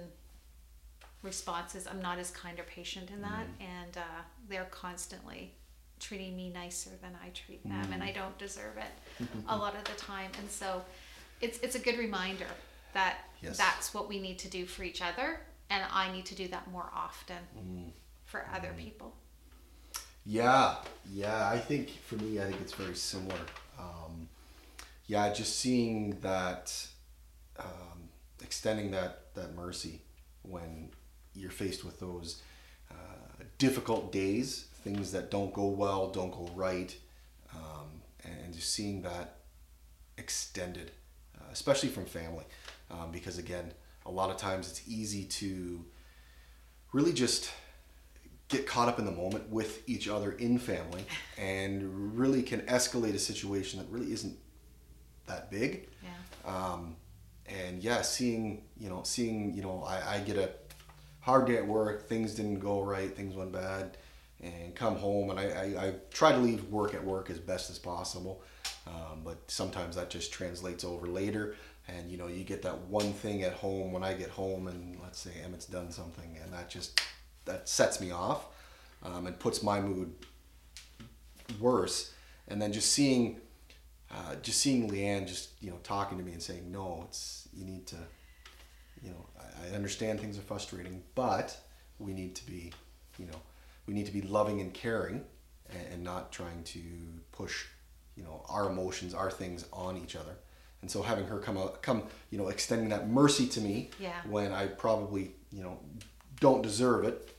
responses. 1.21 1.87
I'm 1.87 2.01
not 2.01 2.19
as 2.19 2.31
kind 2.31 2.59
or 2.59 2.63
patient 2.63 3.09
in 3.09 3.21
that, 3.21 3.47
mm. 3.47 3.65
and 3.83 3.97
uh, 3.97 4.21
they're 4.49 4.65
constantly 4.65 5.53
treating 5.99 6.35
me 6.35 6.49
nicer 6.49 6.91
than 7.01 7.17
I 7.23 7.29
treat 7.29 7.63
them, 7.63 7.93
and 7.93 8.03
I 8.03 8.09
mm. 8.09 8.15
don't 8.15 8.37
deserve 8.37 8.77
it 8.77 9.27
a 9.47 9.55
lot 9.55 9.75
of 9.75 9.83
the 9.85 9.99
time. 9.99 10.31
And 10.39 10.49
so, 10.49 10.83
it's 11.41 11.59
it's 11.59 11.75
a 11.75 11.79
good 11.79 11.97
reminder 11.97 12.47
that 12.93 13.17
yes. 13.41 13.57
that's 13.57 13.93
what 13.93 14.07
we 14.07 14.19
need 14.19 14.39
to 14.39 14.49
do 14.49 14.65
for 14.65 14.83
each 14.83 15.01
other, 15.01 15.39
and 15.69 15.83
I 15.91 16.11
need 16.11 16.25
to 16.27 16.35
do 16.35 16.47
that 16.49 16.69
more 16.71 16.89
often 16.93 17.37
mm. 17.57 17.91
for 18.25 18.47
other 18.53 18.69
mm. 18.69 18.77
people. 18.77 19.15
Yeah, 20.25 20.75
yeah. 21.11 21.47
I 21.49 21.57
think 21.59 21.89
for 21.89 22.15
me, 22.15 22.39
I 22.41 22.45
think 22.45 22.61
it's 22.61 22.73
very 22.73 22.95
similar. 22.95 23.39
Um, 23.79 24.27
yeah, 25.07 25.31
just 25.33 25.59
seeing 25.59 26.19
that, 26.21 26.87
um, 27.59 28.09
extending 28.41 28.91
that 28.91 29.33
that 29.35 29.55
mercy 29.55 30.01
when 30.43 30.89
you're 31.35 31.51
faced 31.51 31.83
with 31.83 31.99
those 31.99 32.41
uh, 32.91 33.43
difficult 33.57 34.11
days, 34.11 34.65
things 34.83 35.11
that 35.11 35.29
don't 35.29 35.53
go 35.53 35.67
well, 35.67 36.09
don't 36.09 36.31
go 36.31 36.49
right, 36.55 36.95
um, 37.53 38.01
and, 38.23 38.53
just 38.53 38.73
seeing 38.73 39.01
that 39.01 39.37
extended, 40.17 40.91
uh, 41.37 41.43
especially 41.51 41.89
from 41.89 42.05
family, 42.05 42.45
um, 42.91 43.11
because 43.11 43.37
again, 43.37 43.71
a 44.05 44.11
lot 44.11 44.29
of 44.29 44.37
times 44.37 44.69
it's 44.69 44.87
easy 44.87 45.25
to 45.25 45.85
really 46.93 47.13
just 47.13 47.51
get 48.47 48.67
caught 48.67 48.87
up 48.87 48.99
in 48.99 49.05
the 49.05 49.11
moment 49.11 49.49
with 49.49 49.87
each 49.89 50.07
other 50.07 50.33
in 50.33 50.57
family 50.59 51.03
and 51.37 52.17
really 52.17 52.43
can 52.43 52.61
escalate 52.61 53.13
a 53.13 53.19
situation 53.19 53.79
that 53.79 53.89
really 53.89 54.11
isn't 54.11 54.37
that 55.27 55.49
big. 55.49 55.87
Yeah. 56.03 56.11
Um, 56.55 56.95
and 57.47 57.83
yeah, 57.83 58.01
seeing 58.01 58.63
you 58.77 58.89
know, 58.89 59.01
seeing 59.03 59.53
you 59.53 59.61
know, 59.61 59.83
I, 59.87 60.15
I 60.15 60.19
get 60.19 60.37
a 60.37 60.51
hard 61.19 61.47
day 61.47 61.57
at 61.57 61.67
work. 61.67 62.07
Things 62.07 62.33
didn't 62.33 62.59
go 62.59 62.81
right. 62.81 63.15
Things 63.15 63.35
went 63.35 63.51
bad, 63.51 63.97
and 64.41 64.75
come 64.75 64.95
home 64.95 65.29
and 65.29 65.39
I, 65.39 65.43
I, 65.43 65.87
I 65.87 65.93
try 66.11 66.31
to 66.31 66.37
leave 66.37 66.63
work 66.65 66.93
at 66.93 67.03
work 67.03 67.29
as 67.29 67.39
best 67.39 67.69
as 67.69 67.79
possible. 67.79 68.41
Um, 68.87 69.21
but 69.23 69.37
sometimes 69.49 69.95
that 69.95 70.09
just 70.11 70.31
translates 70.31 70.83
over 70.83 71.07
later, 71.07 71.55
and 71.87 72.09
you 72.09 72.17
know, 72.17 72.27
you 72.27 72.43
get 72.43 72.61
that 72.63 72.79
one 72.81 73.13
thing 73.13 73.43
at 73.43 73.53
home 73.53 73.91
when 73.91 74.03
I 74.03 74.13
get 74.13 74.29
home, 74.29 74.67
and 74.67 74.97
let's 75.01 75.19
say 75.19 75.31
Emmett's 75.43 75.65
done 75.65 75.91
something, 75.91 76.37
and 76.43 76.53
that 76.53 76.69
just 76.69 77.01
that 77.45 77.69
sets 77.69 78.01
me 78.01 78.11
off 78.11 78.47
um, 79.03 79.27
and 79.27 79.39
puts 79.39 79.63
my 79.63 79.79
mood 79.79 80.13
worse. 81.59 82.13
And 82.47 82.61
then 82.61 82.73
just 82.73 82.91
seeing 82.91 83.39
uh, 84.11 84.35
just 84.41 84.59
seeing 84.59 84.89
Leanne 84.89 85.27
just 85.27 85.49
you 85.61 85.69
know 85.69 85.79
talking 85.83 86.17
to 86.17 86.23
me 86.23 86.31
and 86.31 86.41
saying 86.41 86.71
no 86.71 87.03
it's 87.07 87.49
you 87.53 87.65
need 87.65 87.87
to 87.87 87.97
you 89.01 89.09
know 89.09 89.25
I, 89.39 89.71
I 89.71 89.75
understand 89.75 90.19
things 90.19 90.37
are 90.37 90.41
frustrating 90.41 91.01
but 91.15 91.57
we 91.99 92.13
need 92.13 92.35
to 92.35 92.45
be 92.45 92.71
you 93.17 93.25
know 93.25 93.37
we 93.87 93.93
need 93.93 94.05
to 94.05 94.11
be 94.11 94.21
loving 94.21 94.61
and 94.61 94.73
caring 94.73 95.23
and, 95.69 95.87
and 95.93 96.03
not 96.03 96.31
trying 96.31 96.63
to 96.63 96.79
push 97.31 97.65
you 98.15 98.23
know 98.23 98.45
our 98.47 98.69
emotions 98.69 99.13
our 99.13 99.31
things 99.31 99.65
on 99.73 99.97
each 99.97 100.15
other 100.15 100.37
and 100.81 100.89
so 100.89 101.01
having 101.01 101.25
her 101.25 101.39
come 101.39 101.57
out 101.57 101.81
come 101.81 102.03
you 102.29 102.37
know 102.37 102.49
extending 102.49 102.89
that 102.89 103.09
mercy 103.09 103.47
to 103.47 103.59
me 103.59 103.89
yeah. 103.99 104.21
when 104.29 104.53
I 104.53 104.67
probably 104.67 105.31
you 105.51 105.63
know 105.63 105.79
don't 106.39 106.61
deserve 106.61 107.05
it 107.05 107.34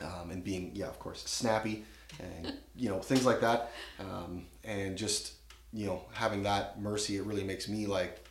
um, 0.00 0.30
and 0.30 0.44
being 0.44 0.70
yeah 0.74 0.86
of 0.86 0.98
course 0.98 1.22
snappy 1.26 1.84
and 2.20 2.54
you 2.76 2.88
know 2.88 3.00
things 3.00 3.24
like 3.26 3.40
that 3.40 3.72
um, 4.00 4.46
and 4.64 4.96
just 4.96 5.32
you 5.72 5.86
know, 5.86 6.02
having 6.12 6.42
that 6.44 6.80
mercy, 6.80 7.16
it 7.16 7.24
really 7.24 7.44
makes 7.44 7.68
me 7.68 7.86
like 7.86 8.24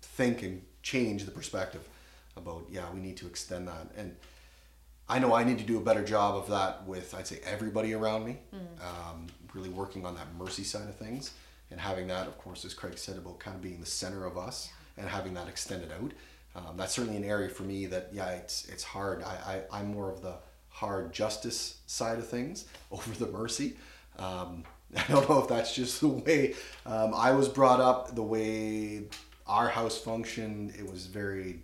think 0.00 0.42
and 0.42 0.62
change 0.82 1.24
the 1.24 1.30
perspective 1.30 1.86
about, 2.36 2.66
yeah, 2.70 2.84
we 2.92 3.00
need 3.00 3.16
to 3.18 3.26
extend 3.26 3.68
that. 3.68 3.88
And 3.96 4.16
I 5.08 5.18
know 5.18 5.34
I 5.34 5.44
need 5.44 5.58
to 5.58 5.64
do 5.64 5.76
a 5.76 5.80
better 5.82 6.04
job 6.04 6.36
of 6.36 6.48
that 6.48 6.86
with, 6.86 7.14
I'd 7.14 7.26
say, 7.26 7.40
everybody 7.44 7.92
around 7.92 8.24
me, 8.24 8.38
mm. 8.54 8.58
um, 8.82 9.26
really 9.52 9.68
working 9.68 10.06
on 10.06 10.14
that 10.14 10.26
mercy 10.38 10.64
side 10.64 10.88
of 10.88 10.96
things. 10.96 11.32
And 11.70 11.80
having 11.80 12.06
that, 12.08 12.26
of 12.26 12.38
course, 12.38 12.64
as 12.64 12.72
Craig 12.72 12.98
said, 12.98 13.18
about 13.18 13.38
kind 13.38 13.56
of 13.56 13.62
being 13.62 13.80
the 13.80 13.86
center 13.86 14.26
of 14.26 14.38
us 14.38 14.68
yeah. 14.68 15.02
and 15.02 15.10
having 15.12 15.34
that 15.34 15.48
extended 15.48 15.90
out. 15.92 16.12
Um, 16.56 16.76
that's 16.76 16.94
certainly 16.94 17.16
an 17.16 17.24
area 17.24 17.48
for 17.48 17.64
me 17.64 17.86
that, 17.86 18.10
yeah, 18.12 18.28
it's, 18.30 18.66
it's 18.68 18.84
hard. 18.84 19.22
I, 19.22 19.62
I, 19.72 19.78
I'm 19.80 19.88
more 19.88 20.10
of 20.10 20.22
the 20.22 20.34
hard 20.74 21.12
justice 21.12 21.78
side 21.86 22.18
of 22.18 22.28
things 22.28 22.66
over 22.90 23.10
the 23.12 23.30
mercy. 23.30 23.76
Um, 24.18 24.64
I 24.96 25.04
don't 25.08 25.28
know 25.28 25.40
if 25.40 25.48
that's 25.48 25.74
just 25.74 26.00
the 26.00 26.08
way 26.08 26.54
um, 26.84 27.14
I 27.14 27.32
was 27.32 27.48
brought 27.48 27.80
up, 27.80 28.14
the 28.14 28.22
way 28.22 29.04
our 29.46 29.68
house 29.68 29.98
functioned. 29.98 30.74
It 30.78 30.88
was 30.88 31.06
very 31.06 31.60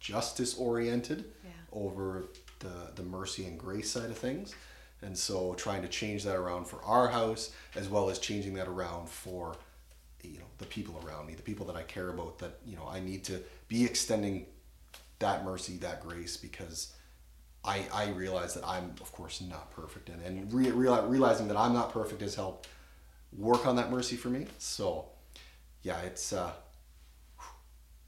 justice 0.00 0.56
oriented 0.56 1.24
yeah. 1.44 1.50
over 1.72 2.24
the, 2.60 2.92
the 2.94 3.02
mercy 3.02 3.44
and 3.44 3.58
grace 3.58 3.90
side 3.90 4.10
of 4.10 4.18
things. 4.18 4.54
And 5.02 5.16
so 5.16 5.54
trying 5.54 5.82
to 5.82 5.88
change 5.88 6.24
that 6.24 6.36
around 6.36 6.66
for 6.66 6.82
our 6.82 7.08
house 7.08 7.52
as 7.74 7.88
well 7.88 8.08
as 8.10 8.18
changing 8.18 8.54
that 8.54 8.66
around 8.66 9.08
for 9.08 9.56
you 10.22 10.38
know 10.38 10.46
the 10.58 10.64
people 10.64 11.00
around 11.06 11.26
me, 11.26 11.34
the 11.34 11.42
people 11.42 11.66
that 11.66 11.76
I 11.76 11.82
care 11.82 12.08
about 12.08 12.38
that 12.38 12.58
you 12.64 12.76
know 12.76 12.88
I 12.88 13.00
need 13.00 13.22
to 13.24 13.42
be 13.68 13.84
extending 13.84 14.46
that 15.18 15.44
mercy, 15.44 15.76
that 15.78 16.02
grace 16.02 16.36
because 16.36 16.92
I, 17.66 17.84
I 17.92 18.08
realize 18.10 18.54
that 18.54 18.66
I'm, 18.66 18.94
of 19.00 19.12
course, 19.12 19.40
not 19.40 19.70
perfect. 19.72 20.08
And, 20.08 20.22
and 20.22 20.52
re- 20.52 20.70
realizing 20.70 21.48
that 21.48 21.56
I'm 21.56 21.72
not 21.72 21.92
perfect 21.92 22.20
has 22.22 22.34
helped 22.34 22.68
work 23.36 23.66
on 23.66 23.76
that 23.76 23.90
mercy 23.90 24.16
for 24.16 24.28
me. 24.28 24.46
So, 24.58 25.06
yeah, 25.82 26.00
it's, 26.00 26.32
uh, 26.32 26.52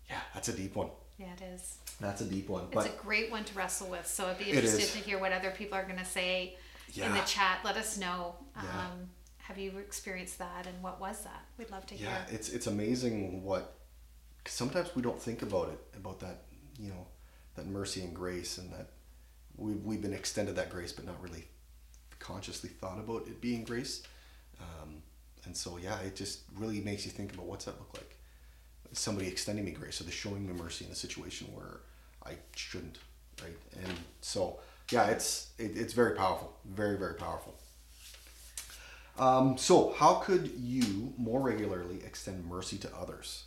yeah, 0.09 0.21
that's 0.33 0.49
a 0.49 0.53
deep 0.53 0.77
one. 0.77 0.91
Yeah, 1.19 1.33
it 1.33 1.43
is. 1.55 1.79
That's 2.01 2.21
a 2.21 2.25
deep 2.25 2.49
one. 2.49 2.65
It's 2.65 2.75
but 2.75 2.87
a 2.87 3.03
great 3.03 3.31
one 3.31 3.45
to 3.45 3.55
wrestle 3.55 3.89
with. 3.89 4.07
So 4.07 4.27
I'd 4.27 4.39
be 4.39 4.51
interested 4.51 4.89
to 4.97 4.99
hear 4.99 5.19
what 5.19 5.33
other 5.33 5.51
people 5.51 5.77
are 5.77 5.83
going 5.83 5.99
to 5.99 6.05
say 6.05 6.57
yeah. 6.93 7.07
in 7.07 7.13
the 7.13 7.21
chat. 7.23 7.59
Let 7.65 7.77
us 7.77 7.99
know. 7.99 8.37
Um, 8.57 8.65
yeah. 8.65 8.87
Have 9.39 9.59
you 9.59 9.79
experienced 9.79 10.39
that, 10.39 10.67
and 10.67 10.83
what 10.83 11.01
was 11.01 11.25
that? 11.25 11.43
We'd 11.57 11.71
love 11.71 11.87
to 11.87 11.95
hear. 11.95 12.09
Yeah, 12.09 12.35
it's 12.35 12.51
it's 12.51 12.67
amazing 12.67 13.43
what. 13.43 13.75
sometimes 14.47 14.95
we 14.95 15.03
don't 15.03 15.21
think 15.21 15.43
about 15.43 15.71
it 15.71 15.81
about 15.97 16.21
that. 16.21 16.43
You 16.79 16.91
know, 16.91 17.07
that 17.57 17.67
mercy 17.67 18.03
and 18.03 18.15
grace, 18.15 18.59
and 18.59 18.71
that 18.73 18.91
we've 19.59 19.85
we've 19.85 20.01
been 20.03 20.15
extended 20.15 20.57
that 20.57 20.71
grace, 20.71 20.93
but 20.93 21.05
not 21.05 21.21
really 21.23 21.45
consciously 22.19 22.71
thought 22.71 22.99
about 22.99 23.27
it 23.27 23.41
being 23.41 23.65
grace. 23.65 24.03
Um, 24.61 25.03
and 25.45 25.57
so 25.57 25.79
yeah, 25.79 25.99
it 26.01 26.17
just 26.17 26.41
really 26.57 26.81
makes 26.81 27.05
you 27.05 27.11
think 27.11 27.35
about 27.35 27.47
what's 27.47 27.65
that 27.67 27.79
look 27.79 27.91
like. 27.95 28.17
Somebody 28.93 29.29
extending 29.29 29.65
me 29.65 29.73
grace, 29.73 30.01
or 30.01 30.05
they're 30.05 30.13
showing 30.13 30.47
me 30.47 30.55
mercy 30.55 30.85
in 30.87 30.91
a 30.91 30.95
situation 30.95 31.49
where 31.55 31.81
I 32.25 32.37
shouldn't, 32.57 32.99
right? 33.43 33.57
And 33.85 33.99
so 34.21 34.59
yeah, 34.91 35.07
it's 35.09 35.51
it, 35.59 35.77
it's 35.77 35.93
very 35.93 36.17
powerful, 36.17 36.55
very 36.65 36.97
very 36.97 37.15
powerful. 37.15 37.55
Um, 39.19 39.59
so 39.59 39.93
how 39.99 40.15
could 40.15 40.53
you 40.57 41.13
more 41.17 41.41
regularly 41.41 41.97
extend 42.07 42.47
mercy 42.47 42.79
to 42.79 42.97
others? 42.97 43.45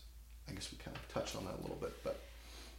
I 0.49 0.53
guess 0.53 0.69
we 0.71 0.77
kind 0.83 0.95
of 0.97 1.13
touched 1.13 1.35
on 1.35 1.45
that 1.45 1.53
a 1.57 1.61
little 1.61 1.77
bit, 1.77 1.93
but 2.03 2.19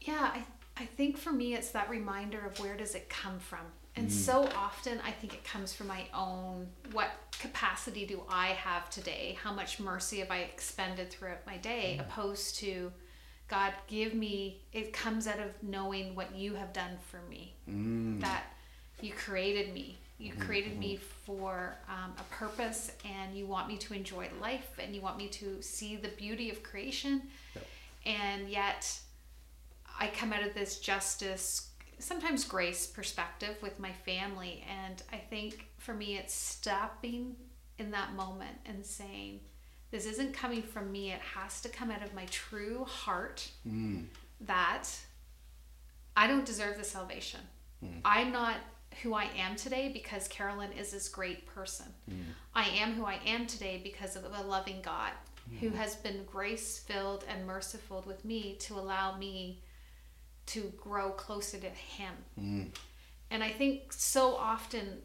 Yeah, 0.02 0.30
I, 0.34 0.42
I 0.76 0.84
think 0.84 1.18
for 1.18 1.32
me 1.32 1.54
it's 1.54 1.70
that 1.70 1.90
reminder 1.90 2.44
of 2.44 2.58
where 2.60 2.76
does 2.76 2.94
it 2.94 3.08
come 3.08 3.38
from. 3.38 3.60
And 3.94 4.08
mm. 4.08 4.10
so 4.10 4.48
often 4.56 4.98
I 5.06 5.10
think 5.10 5.34
it 5.34 5.44
comes 5.44 5.72
from 5.72 5.86
my 5.88 6.04
own 6.14 6.68
what 6.92 7.10
capacity 7.38 8.06
do 8.06 8.22
I 8.28 8.48
have 8.48 8.88
today? 8.88 9.36
How 9.42 9.52
much 9.52 9.80
mercy 9.80 10.20
have 10.20 10.30
I 10.30 10.38
expended 10.38 11.10
throughout 11.10 11.46
my 11.46 11.58
day 11.58 11.98
mm. 11.98 12.06
opposed 12.06 12.56
to 12.56 12.90
God 13.48 13.74
give 13.86 14.14
me 14.14 14.62
it 14.72 14.92
comes 14.94 15.26
out 15.26 15.38
of 15.38 15.50
knowing 15.62 16.14
what 16.14 16.34
you 16.34 16.54
have 16.54 16.72
done 16.72 16.96
for 17.10 17.20
me. 17.28 17.54
Mm. 17.68 18.20
That 18.20 18.44
you 19.02 19.12
created 19.12 19.74
me. 19.74 19.98
You 20.18 20.32
mm-hmm. 20.32 20.42
created 20.42 20.78
me 20.78 20.98
for 21.26 21.76
um, 21.88 22.12
a 22.16 22.22
purpose 22.34 22.92
and 23.04 23.36
you 23.36 23.46
want 23.46 23.66
me 23.66 23.76
to 23.78 23.92
enjoy 23.92 24.28
life 24.40 24.70
and 24.78 24.94
you 24.94 25.00
want 25.00 25.18
me 25.18 25.26
to 25.28 25.60
see 25.60 25.96
the 25.96 26.08
beauty 26.08 26.48
of 26.48 26.62
creation. 26.62 27.22
Yep. 27.54 27.66
And 28.06 28.48
yet 28.48 28.98
I 30.02 30.08
come 30.08 30.32
out 30.32 30.42
of 30.42 30.52
this 30.52 30.80
justice, 30.80 31.68
sometimes 32.00 32.42
grace 32.42 32.88
perspective 32.88 33.56
with 33.62 33.78
my 33.78 33.92
family. 33.92 34.64
And 34.68 35.00
I 35.12 35.18
think 35.18 35.68
for 35.78 35.94
me, 35.94 36.16
it's 36.16 36.34
stopping 36.34 37.36
in 37.78 37.92
that 37.92 38.12
moment 38.14 38.56
and 38.66 38.84
saying, 38.84 39.38
this 39.92 40.04
isn't 40.06 40.34
coming 40.34 40.60
from 40.60 40.90
me. 40.90 41.12
It 41.12 41.20
has 41.20 41.60
to 41.60 41.68
come 41.68 41.92
out 41.92 42.02
of 42.02 42.14
my 42.14 42.24
true 42.26 42.84
heart 42.84 43.48
hmm. 43.62 44.00
that 44.40 44.88
I 46.16 46.26
don't 46.26 46.44
deserve 46.44 46.78
the 46.78 46.84
salvation. 46.84 47.40
Hmm. 47.78 47.98
I'm 48.04 48.32
not 48.32 48.56
who 49.04 49.14
I 49.14 49.28
am 49.36 49.54
today 49.54 49.88
because 49.92 50.26
Carolyn 50.26 50.72
is 50.72 50.90
this 50.90 51.08
great 51.08 51.46
person. 51.46 51.86
Hmm. 52.08 52.22
I 52.56 52.64
am 52.70 52.94
who 52.94 53.04
I 53.04 53.20
am 53.24 53.46
today 53.46 53.80
because 53.84 54.16
of 54.16 54.24
a 54.24 54.42
loving 54.42 54.82
God 54.82 55.12
who 55.60 55.70
has 55.70 55.94
been 55.94 56.24
grace 56.24 56.80
filled 56.80 57.24
and 57.28 57.46
merciful 57.46 58.02
with 58.04 58.24
me 58.24 58.56
to 58.60 58.74
allow 58.74 59.16
me 59.16 59.62
to 60.52 60.72
grow 60.80 61.10
closer 61.10 61.58
to 61.58 61.68
Him. 61.68 62.14
Mm. 62.40 62.68
And 63.30 63.42
I 63.42 63.50
think 63.50 63.92
so 63.92 64.36
often, 64.36 64.98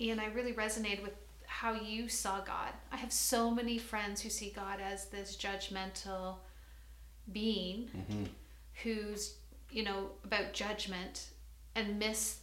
Ian, 0.00 0.20
I 0.20 0.26
really 0.26 0.52
resonated 0.52 1.02
with 1.02 1.14
how 1.46 1.72
you 1.72 2.08
saw 2.08 2.40
God. 2.40 2.72
I 2.92 2.96
have 2.98 3.12
so 3.12 3.50
many 3.50 3.78
friends 3.78 4.20
who 4.20 4.28
see 4.28 4.52
God 4.54 4.80
as 4.80 5.06
this 5.06 5.36
judgmental 5.36 6.36
being 7.32 7.88
mm-hmm. 7.96 8.24
who's, 8.82 9.36
you 9.70 9.82
know, 9.82 10.10
about 10.24 10.52
judgment 10.52 11.28
and 11.74 11.98
miss 11.98 12.40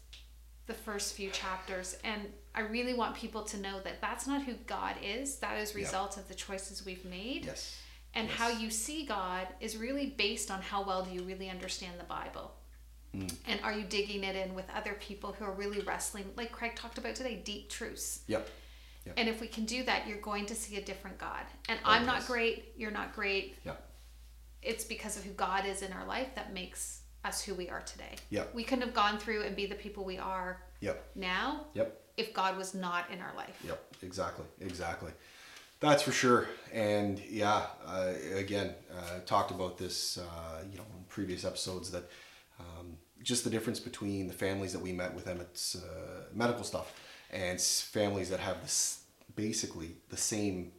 the 0.65 0.73
first 0.73 1.13
few 1.13 1.29
chapters. 1.29 1.97
And 2.03 2.23
I 2.55 2.61
really 2.61 2.95
want 2.95 3.15
people 3.15 3.43
to 3.43 3.57
know 3.57 3.79
that 3.83 4.01
that's 4.01 4.25
not 4.25 4.43
who 4.43 4.53
God 4.65 4.95
is. 5.03 5.37
That 5.37 5.59
is 5.59 5.75
result 5.75 6.17
of 6.17 6.27
the 6.27 6.33
choices 6.33 6.83
we've 6.83 7.05
made. 7.05 7.45
yes, 7.45 7.77
And 8.15 8.29
Yes. 8.29 8.37
how 8.37 8.49
you 8.49 8.69
see 8.69 9.05
God 9.05 9.47
is 9.59 9.75
really 9.77 10.07
based 10.07 10.49
on 10.49 10.61
how 10.61 10.83
well 10.83 11.03
do 11.03 11.11
you 11.11 11.23
really 11.23 11.49
understand 11.49 11.99
the 11.99 12.05
Bible. 12.05 12.55
Mm. 13.13 13.33
And 13.47 13.59
are 13.61 13.73
you 13.73 13.83
digging 13.83 14.23
it 14.23 14.35
in 14.35 14.55
with 14.55 14.65
other 14.75 14.93
people 14.93 15.33
who 15.33 15.45
are 15.45 15.51
really 15.51 15.81
wrestling, 15.81 16.25
like 16.35 16.51
Craig 16.51 16.75
talked 16.75 16.97
about 16.97 17.15
today, 17.15 17.41
deep 17.43 17.69
truths? 17.69 18.21
yep, 18.27 18.49
And 19.17 19.29
if 19.29 19.39
we 19.39 19.47
can 19.47 19.65
do 19.65 19.83
that, 19.83 20.07
you're 20.07 20.19
going 20.21 20.45
to 20.47 20.55
see 20.55 20.77
a 20.77 20.81
different 20.81 21.17
God. 21.17 21.43
And 21.69 21.79
oh, 21.85 21.89
I'm 21.91 22.05
not 22.05 22.25
great, 22.25 22.73
you're 22.77 22.91
not 22.91 23.13
great. 23.15 23.57
yep, 23.63 23.85
It's 24.61 24.83
because 24.83 25.17
of 25.17 25.23
who 25.23 25.31
God 25.31 25.65
is 25.65 25.81
in 25.81 25.91
our 25.93 26.05
life 26.05 26.33
that 26.35 26.53
makes 26.53 27.01
us 27.23 27.41
who 27.41 27.53
we 27.55 27.69
are 27.69 27.81
today. 27.81 28.15
Yep. 28.29 28.53
We 28.53 28.63
couldn't 28.63 28.83
have 28.85 28.93
gone 28.93 29.17
through 29.17 29.43
and 29.43 29.55
be 29.55 29.65
the 29.65 29.75
people 29.75 30.03
we 30.05 30.17
are 30.17 30.61
yep, 30.79 31.09
now 31.15 31.65
yep. 31.73 32.01
if 32.17 32.33
God 32.33 32.57
was 32.57 32.73
not 32.73 33.09
in 33.11 33.19
our 33.19 33.33
life. 33.35 33.57
Yep, 33.65 33.81
exactly, 34.03 34.45
exactly. 34.61 35.11
That's 35.79 36.03
for 36.03 36.11
sure. 36.11 36.47
And 36.73 37.19
yeah, 37.29 37.67
uh, 37.85 38.13
again, 38.35 38.73
uh, 38.91 39.19
talked 39.25 39.51
about 39.51 39.77
this, 39.77 40.17
uh, 40.17 40.63
you 40.71 40.77
know, 40.77 40.85
in 40.97 41.03
previous 41.07 41.45
episodes 41.45 41.91
that 41.91 42.09
um, 42.59 42.97
just 43.23 43.43
the 43.43 43.49
difference 43.49 43.79
between 43.79 44.27
the 44.27 44.33
families 44.33 44.73
that 44.73 44.81
we 44.81 44.91
met 44.91 45.13
with 45.13 45.27
Emmett's 45.27 45.75
uh, 45.75 46.23
medical 46.33 46.63
stuff 46.63 46.93
and 47.31 47.59
families 47.59 48.29
that 48.29 48.39
have 48.39 48.61
this 48.61 49.01
basically 49.35 49.91
the 50.09 50.17
same 50.17 50.71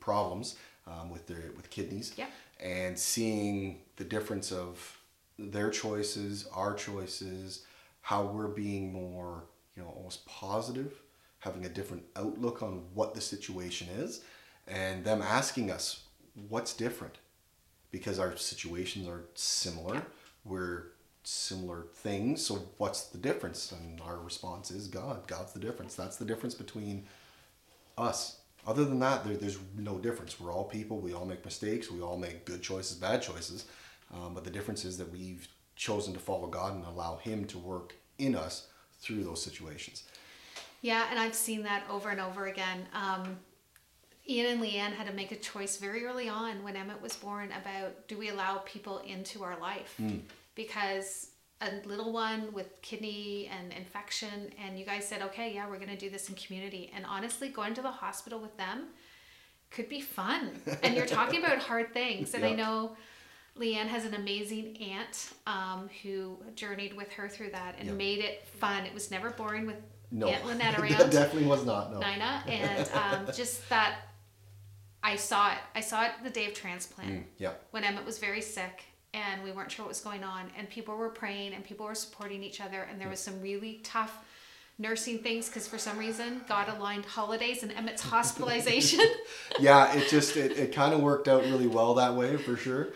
problems 0.00 0.56
um, 0.86 1.10
with 1.10 1.26
their 1.26 1.52
with 1.56 1.70
kidneys. 1.70 2.12
Yeah. 2.16 2.26
And 2.60 2.98
seeing 2.98 3.80
the 3.96 4.04
difference 4.04 4.52
of 4.52 4.98
their 5.38 5.70
choices, 5.70 6.46
our 6.54 6.74
choices, 6.74 7.64
how 8.00 8.24
we're 8.24 8.48
being 8.48 8.92
more, 8.92 9.44
you 9.76 9.82
know, 9.82 9.88
almost 9.96 10.24
positive, 10.26 10.92
having 11.40 11.64
a 11.64 11.68
different 11.68 12.04
outlook 12.16 12.62
on 12.62 12.84
what 12.94 13.14
the 13.14 13.20
situation 13.20 13.88
is, 13.96 14.22
and 14.66 15.04
them 15.04 15.22
asking 15.22 15.70
us 15.70 16.04
what's 16.48 16.74
different 16.74 17.18
because 17.90 18.18
our 18.18 18.36
situations 18.36 19.06
are 19.08 19.24
similar. 19.34 20.02
We're 20.44 20.86
similar 21.24 21.86
things, 21.94 22.44
so 22.44 22.66
what's 22.78 23.06
the 23.06 23.18
difference? 23.18 23.72
And 23.72 24.00
our 24.00 24.18
response 24.18 24.70
is 24.70 24.88
God. 24.88 25.26
God's 25.26 25.52
the 25.52 25.60
difference. 25.60 25.94
That's 25.94 26.16
the 26.16 26.24
difference 26.24 26.54
between 26.54 27.04
us. 27.96 28.40
Other 28.66 28.84
than 28.84 29.00
that, 29.00 29.24
there, 29.24 29.36
there's 29.36 29.58
no 29.76 29.98
difference. 29.98 30.40
We're 30.40 30.52
all 30.52 30.64
people. 30.64 30.98
We 30.98 31.12
all 31.12 31.26
make 31.26 31.44
mistakes. 31.44 31.90
We 31.90 32.00
all 32.00 32.16
make 32.16 32.44
good 32.44 32.62
choices, 32.62 32.96
bad 32.96 33.22
choices. 33.22 33.66
Um, 34.12 34.34
but 34.34 34.44
the 34.44 34.50
difference 34.50 34.84
is 34.84 34.98
that 34.98 35.10
we've 35.12 35.48
chosen 35.74 36.12
to 36.14 36.20
follow 36.20 36.46
God 36.46 36.74
and 36.74 36.84
allow 36.84 37.16
Him 37.16 37.44
to 37.46 37.58
work 37.58 37.94
in 38.18 38.36
us 38.36 38.68
through 39.00 39.24
those 39.24 39.42
situations. 39.42 40.04
Yeah, 40.80 41.06
and 41.10 41.18
I've 41.18 41.34
seen 41.34 41.62
that 41.62 41.84
over 41.90 42.10
and 42.10 42.20
over 42.20 42.46
again. 42.46 42.86
Um, 42.92 43.38
Ian 44.28 44.46
and 44.52 44.62
Leanne 44.62 44.92
had 44.92 45.06
to 45.08 45.12
make 45.12 45.32
a 45.32 45.36
choice 45.36 45.78
very 45.78 46.04
early 46.06 46.28
on 46.28 46.62
when 46.62 46.76
Emmett 46.76 47.02
was 47.02 47.16
born 47.16 47.50
about 47.60 48.06
do 48.08 48.16
we 48.16 48.28
allow 48.28 48.58
people 48.58 48.98
into 48.98 49.42
our 49.42 49.58
life? 49.58 50.00
Because 50.54 51.28
a 51.60 51.70
little 51.86 52.12
one 52.12 52.52
with 52.52 52.80
kidney 52.82 53.48
and 53.56 53.72
infection, 53.72 54.52
and 54.64 54.78
you 54.78 54.84
guys 54.84 55.06
said, 55.06 55.22
okay, 55.22 55.54
yeah, 55.54 55.68
we're 55.68 55.76
going 55.76 55.88
to 55.88 55.96
do 55.96 56.10
this 56.10 56.28
in 56.28 56.34
community. 56.34 56.90
And 56.94 57.04
honestly, 57.06 57.48
going 57.48 57.74
to 57.74 57.82
the 57.82 57.90
hospital 57.90 58.40
with 58.40 58.56
them 58.56 58.86
could 59.70 59.88
be 59.88 60.00
fun. 60.00 60.50
And 60.82 60.94
you're 60.96 61.06
talking 61.06 61.40
about 61.42 61.58
hard 61.70 61.92
things. 61.94 62.34
And 62.34 62.44
I 62.44 62.52
know 62.52 62.96
Leanne 63.58 63.86
has 63.86 64.04
an 64.04 64.14
amazing 64.14 64.76
aunt 64.78 65.32
um, 65.46 65.88
who 66.02 66.36
journeyed 66.56 66.94
with 66.96 67.10
her 67.12 67.28
through 67.28 67.50
that 67.50 67.76
and 67.78 67.88
Yeah. 67.88 67.94
made 67.94 68.18
it 68.18 68.46
fun. 68.58 68.84
It 68.84 68.92
was 68.94 69.10
never 69.10 69.30
boring 69.30 69.66
with 69.66 69.76
No, 70.10 70.28
Aunt 70.28 70.44
Lynette 70.44 70.76
that 70.76 70.80
around. 70.80 71.10
definitely 71.10 71.48
was 71.48 71.64
not. 71.64 71.92
No. 71.92 72.00
Nina, 72.00 72.42
and 72.46 72.88
um, 72.92 73.26
just 73.34 73.68
that 73.68 73.96
I 75.02 75.16
saw 75.16 75.52
it. 75.52 75.58
I 75.74 75.80
saw 75.80 76.04
it 76.04 76.12
the 76.22 76.30
day 76.30 76.46
of 76.46 76.54
transplant 76.54 77.10
Mm, 77.10 77.24
yeah. 77.38 77.52
when 77.72 77.84
Emmett 77.84 78.04
was 78.06 78.18
very 78.18 78.40
sick 78.40 78.84
and 79.14 79.42
we 79.42 79.52
weren't 79.52 79.70
sure 79.70 79.84
what 79.84 79.90
was 79.90 80.00
going 80.00 80.24
on, 80.24 80.50
and 80.56 80.68
people 80.70 80.96
were 80.96 81.10
praying 81.10 81.52
and 81.54 81.62
people 81.64 81.84
were 81.86 81.94
supporting 81.94 82.42
each 82.42 82.60
other, 82.60 82.82
and 82.90 82.98
there 83.00 83.08
was 83.10 83.20
some 83.20 83.40
really 83.42 83.80
tough 83.82 84.24
nursing 84.78 85.18
things 85.18 85.48
because 85.48 85.68
for 85.68 85.76
some 85.76 85.98
reason 85.98 86.40
God 86.48 86.68
aligned 86.70 87.04
holidays 87.04 87.62
and 87.62 87.70
Emmett's 87.72 88.02
hospitalization. 88.02 89.00
yeah, 89.60 89.92
it 89.92 90.08
just 90.08 90.36
it, 90.36 90.52
it 90.58 90.72
kind 90.74 90.94
of 90.94 91.00
worked 91.00 91.28
out 91.28 91.42
really 91.42 91.66
well 91.66 91.94
that 91.94 92.14
way 92.14 92.36
for 92.38 92.56
sure, 92.56 92.88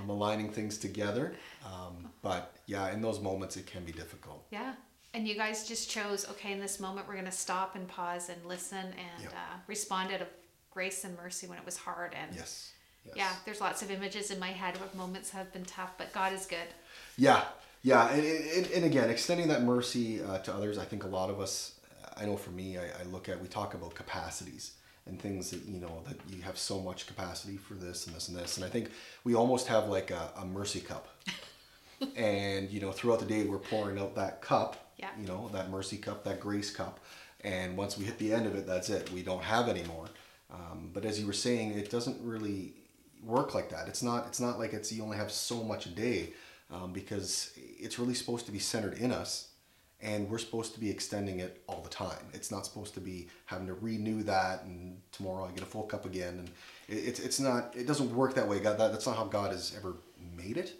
um, 0.00 0.10
aligning 0.10 0.50
things 0.52 0.76
together. 0.78 1.32
Um, 1.64 2.10
but 2.20 2.54
yeah, 2.66 2.92
in 2.92 3.00
those 3.00 3.18
moments 3.20 3.56
it 3.56 3.66
can 3.66 3.84
be 3.84 3.92
difficult. 3.92 4.44
yeah. 4.50 4.74
And 5.14 5.28
you 5.28 5.34
guys 5.34 5.68
just 5.68 5.90
chose, 5.90 6.26
okay, 6.30 6.52
in 6.52 6.58
this 6.58 6.80
moment, 6.80 7.06
we're 7.06 7.12
going 7.12 7.26
to 7.26 7.30
stop 7.30 7.74
and 7.76 7.86
pause 7.86 8.30
and 8.30 8.42
listen 8.46 8.78
and 8.78 9.22
Yep. 9.24 9.32
uh, 9.32 9.56
respond 9.66 10.10
out 10.10 10.22
of 10.22 10.28
grace 10.72 11.04
and 11.04 11.16
mercy 11.16 11.46
when 11.46 11.58
it 11.58 11.64
was 11.64 11.76
hard. 11.76 12.14
And 12.20 12.34
Yes. 12.34 12.72
yes. 13.04 13.14
Yeah, 13.16 13.32
there's 13.44 13.60
lots 13.60 13.82
of 13.82 13.90
images 13.90 14.30
in 14.30 14.38
my 14.38 14.48
head 14.50 14.74
of 14.76 14.94
moments 14.94 15.30
have 15.30 15.52
been 15.52 15.64
tough, 15.64 15.92
but 15.98 16.12
God 16.12 16.32
is 16.32 16.46
good. 16.46 16.68
Yeah, 17.16 17.42
yeah, 17.82 18.10
and, 18.10 18.24
and, 18.24 18.66
and 18.72 18.84
again, 18.84 19.10
extending 19.10 19.48
that 19.48 19.62
mercy 19.62 20.22
uh, 20.22 20.38
to 20.38 20.54
others. 20.54 20.78
I 20.78 20.84
think 20.84 21.04
a 21.04 21.08
lot 21.08 21.30
of 21.30 21.40
us, 21.40 21.74
I 22.16 22.24
know 22.26 22.36
for 22.36 22.50
me, 22.50 22.78
I, 22.78 22.84
I 22.84 23.02
look 23.10 23.28
at 23.28 23.40
we 23.40 23.48
talk 23.48 23.74
about 23.74 23.94
capacities 23.94 24.72
and 25.06 25.20
things 25.20 25.50
that 25.50 25.64
you 25.66 25.80
know 25.80 26.00
that 26.06 26.16
you 26.34 26.42
have 26.42 26.56
so 26.56 26.78
much 26.80 27.08
capacity 27.08 27.56
for 27.56 27.74
this 27.74 28.06
and 28.06 28.14
this 28.14 28.28
and 28.28 28.36
this, 28.38 28.56
and 28.56 28.64
I 28.64 28.68
think 28.68 28.90
we 29.24 29.34
almost 29.34 29.66
have 29.66 29.88
like 29.88 30.12
a, 30.12 30.30
a 30.36 30.44
mercy 30.46 30.78
cup, 30.80 31.08
and 32.16 32.70
you 32.70 32.80
know 32.80 32.92
throughout 32.92 33.18
the 33.18 33.26
day 33.26 33.44
we're 33.44 33.58
pouring 33.58 33.98
out 33.98 34.14
that 34.14 34.40
cup, 34.42 34.92
Yeah. 34.96 35.08
you 35.20 35.26
know 35.26 35.50
that 35.52 35.70
mercy 35.70 35.96
cup, 35.96 36.22
that 36.24 36.38
grace 36.40 36.70
cup, 36.70 37.00
and 37.42 37.76
once 37.76 37.98
we 37.98 38.04
hit 38.04 38.18
the 38.18 38.32
end 38.32 38.46
of 38.46 38.54
it, 38.54 38.64
that's 38.66 38.90
it. 38.90 39.10
We 39.12 39.22
don't 39.22 39.42
have 39.42 39.68
any 39.68 39.82
more. 39.84 40.06
Um, 40.52 40.90
but 40.92 41.04
as 41.04 41.18
you 41.18 41.26
were 41.26 41.32
saying, 41.32 41.72
it 41.78 41.90
doesn't 41.90 42.18
really 42.22 42.74
work 43.24 43.54
like 43.54 43.70
that. 43.70 43.88
It's 43.88 44.02
not. 44.02 44.26
It's 44.26 44.40
not 44.40 44.58
like 44.58 44.72
it's 44.72 44.92
you 44.92 45.02
only 45.02 45.16
have 45.16 45.30
so 45.32 45.62
much 45.62 45.86
a 45.86 45.90
day. 45.90 46.32
um, 46.72 46.92
because 46.92 47.52
it's 47.78 47.98
really 47.98 48.14
supposed 48.14 48.46
to 48.46 48.52
be 48.52 48.58
centered 48.58 48.94
in 48.98 49.12
us 49.12 49.48
and 50.00 50.28
we're 50.28 50.38
supposed 50.38 50.74
to 50.74 50.80
be 50.80 50.90
extending 50.90 51.38
it 51.40 51.62
all 51.68 51.80
the 51.82 51.88
time. 51.90 52.24
It's 52.32 52.50
not 52.50 52.64
supposed 52.64 52.94
to 52.94 53.00
be 53.00 53.28
having 53.44 53.66
to 53.66 53.74
renew 53.74 54.22
that 54.24 54.64
and 54.64 55.00
tomorrow 55.12 55.44
I 55.44 55.50
get 55.52 55.62
a 55.62 55.66
full 55.66 55.84
cup 55.84 56.06
again. 56.06 56.38
And 56.38 56.50
it, 56.88 57.04
it's, 57.08 57.20
it's 57.20 57.38
not, 57.40 57.74
it 57.76 57.86
doesn't 57.86 58.12
work 58.14 58.34
that 58.34 58.48
way. 58.48 58.58
God, 58.58 58.78
that, 58.78 58.90
that's 58.90 59.06
not 59.06 59.16
how 59.16 59.24
God 59.24 59.52
has 59.52 59.74
ever 59.76 59.94
made 60.36 60.56
it. 60.56 60.74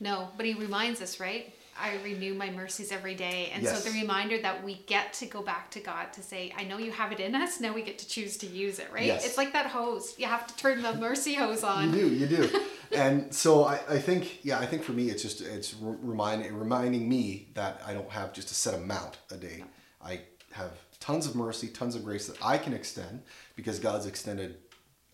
No, 0.00 0.28
but 0.36 0.44
he 0.44 0.54
reminds 0.54 1.00
us, 1.00 1.20
right? 1.20 1.54
I 1.78 1.96
renew 2.04 2.34
my 2.34 2.50
mercies 2.50 2.92
every 2.92 3.14
day. 3.14 3.50
And 3.54 3.62
Yes. 3.62 3.82
so 3.82 3.90
the 3.90 3.98
reminder 3.98 4.40
that 4.40 4.62
we 4.62 4.82
get 4.86 5.12
to 5.14 5.26
go 5.26 5.42
back 5.42 5.70
to 5.72 5.80
God 5.80 6.12
to 6.12 6.22
say, 6.22 6.52
I 6.56 6.64
know 6.64 6.78
you 6.78 6.92
have 6.92 7.12
it 7.12 7.20
in 7.20 7.34
us. 7.34 7.60
Now 7.60 7.72
we 7.72 7.82
get 7.82 7.98
to 7.98 8.08
choose 8.08 8.36
to 8.38 8.46
use 8.46 8.78
it, 8.78 8.88
right? 8.92 9.06
Yes. 9.06 9.24
It's 9.24 9.36
like 9.38 9.52
that 9.52 9.66
hose. 9.66 10.14
You 10.18 10.26
have 10.26 10.46
to 10.46 10.56
turn 10.56 10.82
the 10.82 10.94
mercy 10.94 11.34
hose 11.34 11.64
on. 11.64 11.92
You 11.92 12.00
do, 12.00 12.14
you 12.14 12.26
do. 12.26 12.60
and 12.92 13.34
so 13.34 13.64
I, 13.64 13.80
I 13.88 13.98
think, 13.98 14.44
yeah, 14.44 14.58
I 14.58 14.66
think 14.66 14.82
for 14.82 14.92
me, 14.92 15.08
it's 15.08 15.22
just, 15.22 15.40
it's 15.40 15.74
re- 15.74 15.96
reminding, 16.02 16.54
reminding 16.54 17.08
me 17.08 17.48
that 17.54 17.80
I 17.86 17.94
don't 17.94 18.10
have 18.10 18.32
just 18.32 18.50
a 18.50 18.54
set 18.54 18.74
amount 18.74 19.18
a 19.30 19.36
day. 19.36 19.64
I 20.04 20.20
have 20.52 20.72
tons 21.00 21.26
of 21.26 21.34
mercy, 21.34 21.68
tons 21.68 21.94
of 21.96 22.04
grace 22.04 22.26
that 22.26 22.36
I 22.44 22.58
can 22.58 22.74
extend 22.74 23.22
because 23.56 23.78
God's 23.78 24.06
extended 24.06 24.58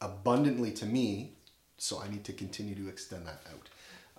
abundantly 0.01 0.73
to 0.73 0.87
me. 0.87 1.35
So 1.79 2.01
I 2.01 2.09
need 2.09 2.25
to 2.25 2.33
continue 2.33 2.75
to 2.75 2.89
extend 2.89 3.27
that 3.27 3.41
out. 3.53 3.69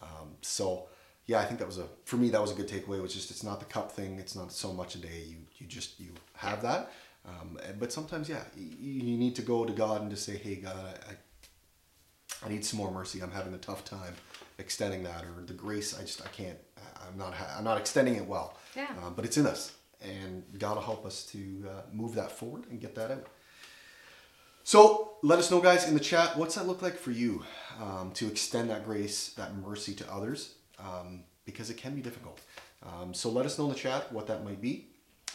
Um, 0.02 0.30
so 0.41 0.88
yeah, 1.30 1.39
I 1.39 1.46
think 1.46 1.60
that 1.60 1.68
was 1.68 1.78
a, 1.78 1.86
for 2.06 2.18
me, 2.18 2.30
that 2.32 2.42
was 2.42 2.52
a 2.52 2.56
good 2.56 2.68
takeaway. 2.68 2.98
It 2.98 3.04
was 3.04 3.13
just, 3.13 3.30
it's 3.30 3.44
not 3.44 3.60
the 3.60 3.65
cup 3.65 3.92
thing. 3.92 4.18
It's 4.18 4.36
not 4.36 4.52
so 4.52 4.74
much 4.74 4.96
a 4.96 4.98
day. 4.98 5.24
You, 5.28 5.38
you 5.58 5.68
just, 5.68 6.00
you 6.00 6.12
have 6.34 6.62
that. 6.63 6.92
Um, 7.24 7.60
but 7.78 7.94
sometimes, 7.94 8.28
yeah, 8.28 8.44
you, 8.58 8.94
you 8.94 9.18
need 9.18 9.36
to 9.36 9.44
go 9.44 9.63
to 9.63 9.72
God 9.72 10.02
and 10.02 10.10
just 10.10 10.26
say, 10.26 10.38
Hey 10.38 10.56
God, 10.56 10.76
I, 10.76 11.12
I 11.12 11.15
I 12.46 12.50
need 12.50 12.63
some 12.63 12.78
more 12.78 12.92
mercy. 12.92 13.22
I'm 13.22 13.32
having 13.32 13.54
a 13.54 13.58
tough 13.58 13.84
time 13.84 14.13
extending 14.58 15.04
that, 15.04 15.24
or 15.24 15.44
the 15.46 15.54
grace. 15.54 15.98
I 15.98 16.02
just 16.02 16.22
I 16.26 16.30
can't. 16.30 16.58
I'm 17.06 17.18
not. 17.18 17.34
ha- 17.34 17.56
I'm 17.58 17.63
not 17.63 17.78
extending 17.78 18.15
it 18.15 18.26
well. 18.26 18.56
Yeah. 18.76 18.88
Um, 19.04 19.13
but 19.15 19.26
it's 19.26 19.38
in 19.38 19.46
us, 19.46 19.74
and 20.02 20.44
God 20.58 20.76
will 20.76 20.84
help 20.84 21.06
us 21.06 21.26
to 21.34 21.65
uh, 21.68 21.82
move 21.92 22.15
that 22.15 22.32
forward 22.32 22.63
and 22.70 22.80
get 22.80 22.96
that 22.96 23.12
out. 23.12 23.28
So 24.63 25.18
let 25.22 25.39
us 25.39 25.52
know, 25.52 25.60
guys, 25.60 25.88
in 25.88 25.96
the 25.96 26.00
chat. 26.00 26.38
What's 26.38 26.56
that 26.56 26.68
look 26.68 26.82
like 26.82 26.98
for 26.98 27.12
you 27.12 27.44
um, 27.82 28.12
to 28.13 28.28
extend 28.28 28.70
that 28.70 28.86
grace, 28.86 29.34
that 29.34 29.56
mercy 29.56 29.94
to 29.96 30.10
others? 30.12 30.56
Um, 30.80 31.24
because 31.46 31.70
it 31.70 31.78
can 31.78 31.96
be 31.96 32.02
difficult. 32.02 32.42
Um, 32.84 33.13
so 33.13 33.30
let 33.30 33.46
us 33.46 33.58
know 33.58 33.65
in 33.65 33.72
the 33.72 33.78
chat 33.78 34.12
what 34.13 34.28
that 34.28 34.46
might 34.46 34.62
be. 34.62 34.88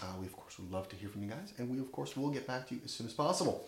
Uh, 0.03 0.07
we 0.21 0.27
of 0.27 0.37
course 0.37 0.59
would 0.59 0.71
love 0.71 0.89
to 0.89 0.97
hear 0.97 1.09
from 1.09 1.23
you 1.23 1.29
guys, 1.29 1.53
and 1.59 1.71
we 1.71 1.79
of 1.79 1.91
course 1.93 2.17
will 2.17 2.31
get 2.31 2.47
back 2.47 2.69
to 2.69 2.75
you 2.75 2.81
as 2.85 2.93
soon 2.93 3.07
as 3.07 3.13
possible. 3.13 3.67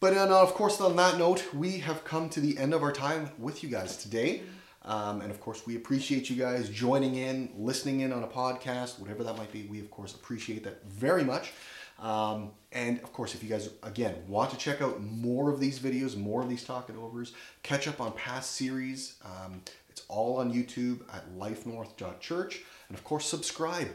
But 0.00 0.16
uh, 0.16 0.42
of 0.42 0.54
course, 0.54 0.80
on 0.80 0.96
that 0.96 1.18
note, 1.18 1.54
we 1.54 1.78
have 1.78 2.04
come 2.04 2.28
to 2.30 2.40
the 2.40 2.58
end 2.58 2.74
of 2.74 2.82
our 2.82 2.92
time 2.92 3.30
with 3.38 3.62
you 3.62 3.68
guys 3.68 3.96
today. 3.96 4.42
Um, 4.84 5.20
and 5.20 5.30
of 5.30 5.40
course, 5.40 5.64
we 5.64 5.76
appreciate 5.76 6.28
you 6.28 6.34
guys 6.34 6.68
joining 6.68 7.14
in, 7.14 7.50
listening 7.56 8.00
in 8.00 8.12
on 8.12 8.24
a 8.24 8.26
podcast, 8.26 8.98
whatever 8.98 9.22
that 9.22 9.38
might 9.38 9.52
be. 9.52 9.62
We, 9.62 9.78
of 9.78 9.90
course, 9.92 10.14
appreciate 10.14 10.64
that 10.64 10.84
very 10.84 11.22
much. 11.22 11.52
Um, 12.00 12.50
and 12.72 13.00
of 13.02 13.12
course, 13.12 13.36
if 13.36 13.44
you 13.44 13.48
guys, 13.48 13.70
again, 13.84 14.16
want 14.26 14.50
to 14.50 14.56
check 14.56 14.82
out 14.82 15.00
more 15.00 15.50
of 15.50 15.60
these 15.60 15.78
videos, 15.78 16.16
more 16.16 16.42
of 16.42 16.48
these 16.48 16.64
talking 16.64 16.96
overs, 16.96 17.32
catch 17.62 17.86
up 17.86 18.00
on 18.00 18.10
past 18.12 18.56
series, 18.56 19.14
um, 19.24 19.60
it's 19.92 20.02
all 20.08 20.38
on 20.38 20.52
YouTube 20.52 21.02
at 21.14 21.36
lifenorth.church. 21.36 22.60
And 22.88 22.98
of 22.98 23.04
course, 23.04 23.26
subscribe 23.26 23.88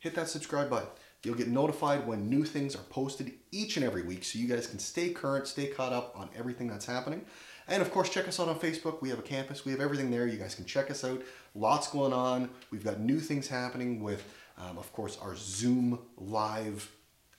hit 0.00 0.14
that 0.14 0.28
subscribe 0.28 0.68
button. 0.68 0.88
You'll 1.22 1.36
get 1.36 1.48
notified 1.48 2.06
when 2.06 2.28
new 2.28 2.44
things 2.44 2.74
are 2.74 2.82
posted 2.84 3.32
each 3.52 3.76
and 3.76 3.84
every 3.84 4.02
week 4.02 4.24
so 4.24 4.38
you 4.38 4.48
guys 4.48 4.66
can 4.66 4.78
stay 4.78 5.10
current, 5.10 5.46
stay 5.46 5.66
caught 5.66 5.92
up 5.92 6.14
on 6.16 6.30
everything 6.34 6.66
that's 6.66 6.86
happening. 6.86 7.26
And 7.68 7.82
of 7.82 7.92
course, 7.92 8.08
check 8.08 8.26
us 8.26 8.40
out 8.40 8.48
on 8.48 8.58
Facebook. 8.58 9.02
We 9.02 9.10
have 9.10 9.18
a 9.18 9.22
campus, 9.22 9.64
we 9.66 9.72
have 9.72 9.82
everything 9.82 10.10
there. 10.10 10.26
You 10.26 10.38
guys 10.38 10.54
can 10.54 10.64
check 10.64 10.90
us 10.90 11.04
out. 11.04 11.22
Lots 11.54 11.88
going 11.90 12.14
on. 12.14 12.48
We've 12.70 12.82
got 12.82 12.98
new 12.98 13.20
things 13.20 13.46
happening 13.46 14.02
with, 14.02 14.24
um, 14.58 14.78
of 14.78 14.90
course, 14.94 15.18
our 15.20 15.36
Zoom 15.36 15.98
live 16.16 16.90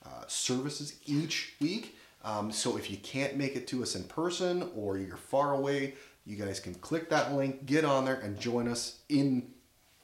uh, 0.05 0.25
services 0.27 0.99
each 1.07 1.55
week. 1.59 1.97
Um, 2.23 2.51
so 2.51 2.77
if 2.77 2.91
you 2.91 2.97
can't 2.97 3.35
make 3.35 3.55
it 3.55 3.65
to 3.69 3.81
us 3.81 3.95
in 3.95 4.03
person 4.03 4.69
or 4.75 4.99
you're 4.99 5.17
far 5.17 5.53
away, 5.53 5.95
you 6.25 6.35
guys 6.35 6.59
can 6.59 6.75
click 6.75 7.09
that 7.09 7.33
link, 7.33 7.65
get 7.65 7.83
on 7.85 8.05
there, 8.05 8.15
and 8.15 8.39
join 8.39 8.67
us 8.67 8.99
in 9.09 9.51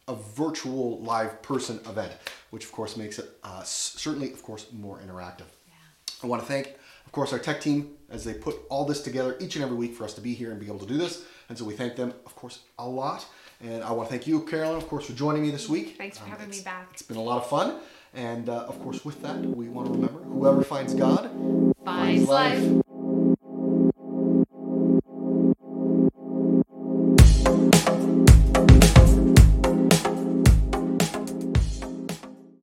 a 0.07 0.15
virtual 0.15 0.99
live 1.01 1.41
person 1.41 1.79
event, 1.87 2.11
which 2.49 2.63
of 2.65 2.71
course 2.71 2.95
makes 2.97 3.19
it 3.19 3.29
uh, 3.43 3.61
certainly, 3.63 4.31
of 4.31 4.41
course, 4.41 4.67
more 4.71 4.99
interactive. 4.99 5.45
I 6.23 6.27
want 6.27 6.41
to 6.41 6.47
thank, 6.47 6.75
of 7.05 7.11
course, 7.11 7.31
our 7.33 7.39
tech 7.39 7.61
team 7.61 7.91
as 8.09 8.23
they 8.23 8.33
put 8.33 8.55
all 8.69 8.85
this 8.85 9.01
together 9.01 9.37
each 9.39 9.55
and 9.55 9.63
every 9.63 9.77
week 9.77 9.93
for 9.93 10.03
us 10.03 10.13
to 10.15 10.21
be 10.21 10.33
here 10.33 10.49
and 10.49 10.59
be 10.59 10.65
able 10.65 10.79
to 10.79 10.85
do 10.87 10.97
this. 10.97 11.23
And 11.49 11.57
so 11.57 11.63
we 11.63 11.75
thank 11.75 11.95
them, 11.95 12.13
of 12.25 12.35
course, 12.35 12.61
a 12.79 12.87
lot. 12.87 13.25
And 13.61 13.83
I 13.83 13.91
want 13.91 14.09
to 14.09 14.11
thank 14.15 14.25
you, 14.27 14.41
Carolyn, 14.41 14.77
of 14.77 14.87
course, 14.87 15.05
for 15.05 15.13
joining 15.13 15.43
me 15.43 15.51
this 15.51 15.69
week. 15.69 15.95
Thanks 15.97 16.17
for 16.17 16.23
Um, 16.25 16.31
having 16.31 16.49
me 16.49 16.61
back. 16.61 16.89
It's 16.93 17.01
been 17.03 17.17
a 17.17 17.21
lot 17.21 17.37
of 17.43 17.49
fun. 17.49 17.79
And 18.13 18.49
uh, 18.49 18.65
of 18.67 18.81
course, 18.81 19.05
with 19.05 19.21
that, 19.21 19.37
we 19.37 19.67
want 19.67 19.87
to 19.89 19.93
remember 19.93 20.19
whoever 20.21 20.63
finds 20.63 20.95
God 20.95 21.29
Finds 21.85 22.27
life. 22.27 22.86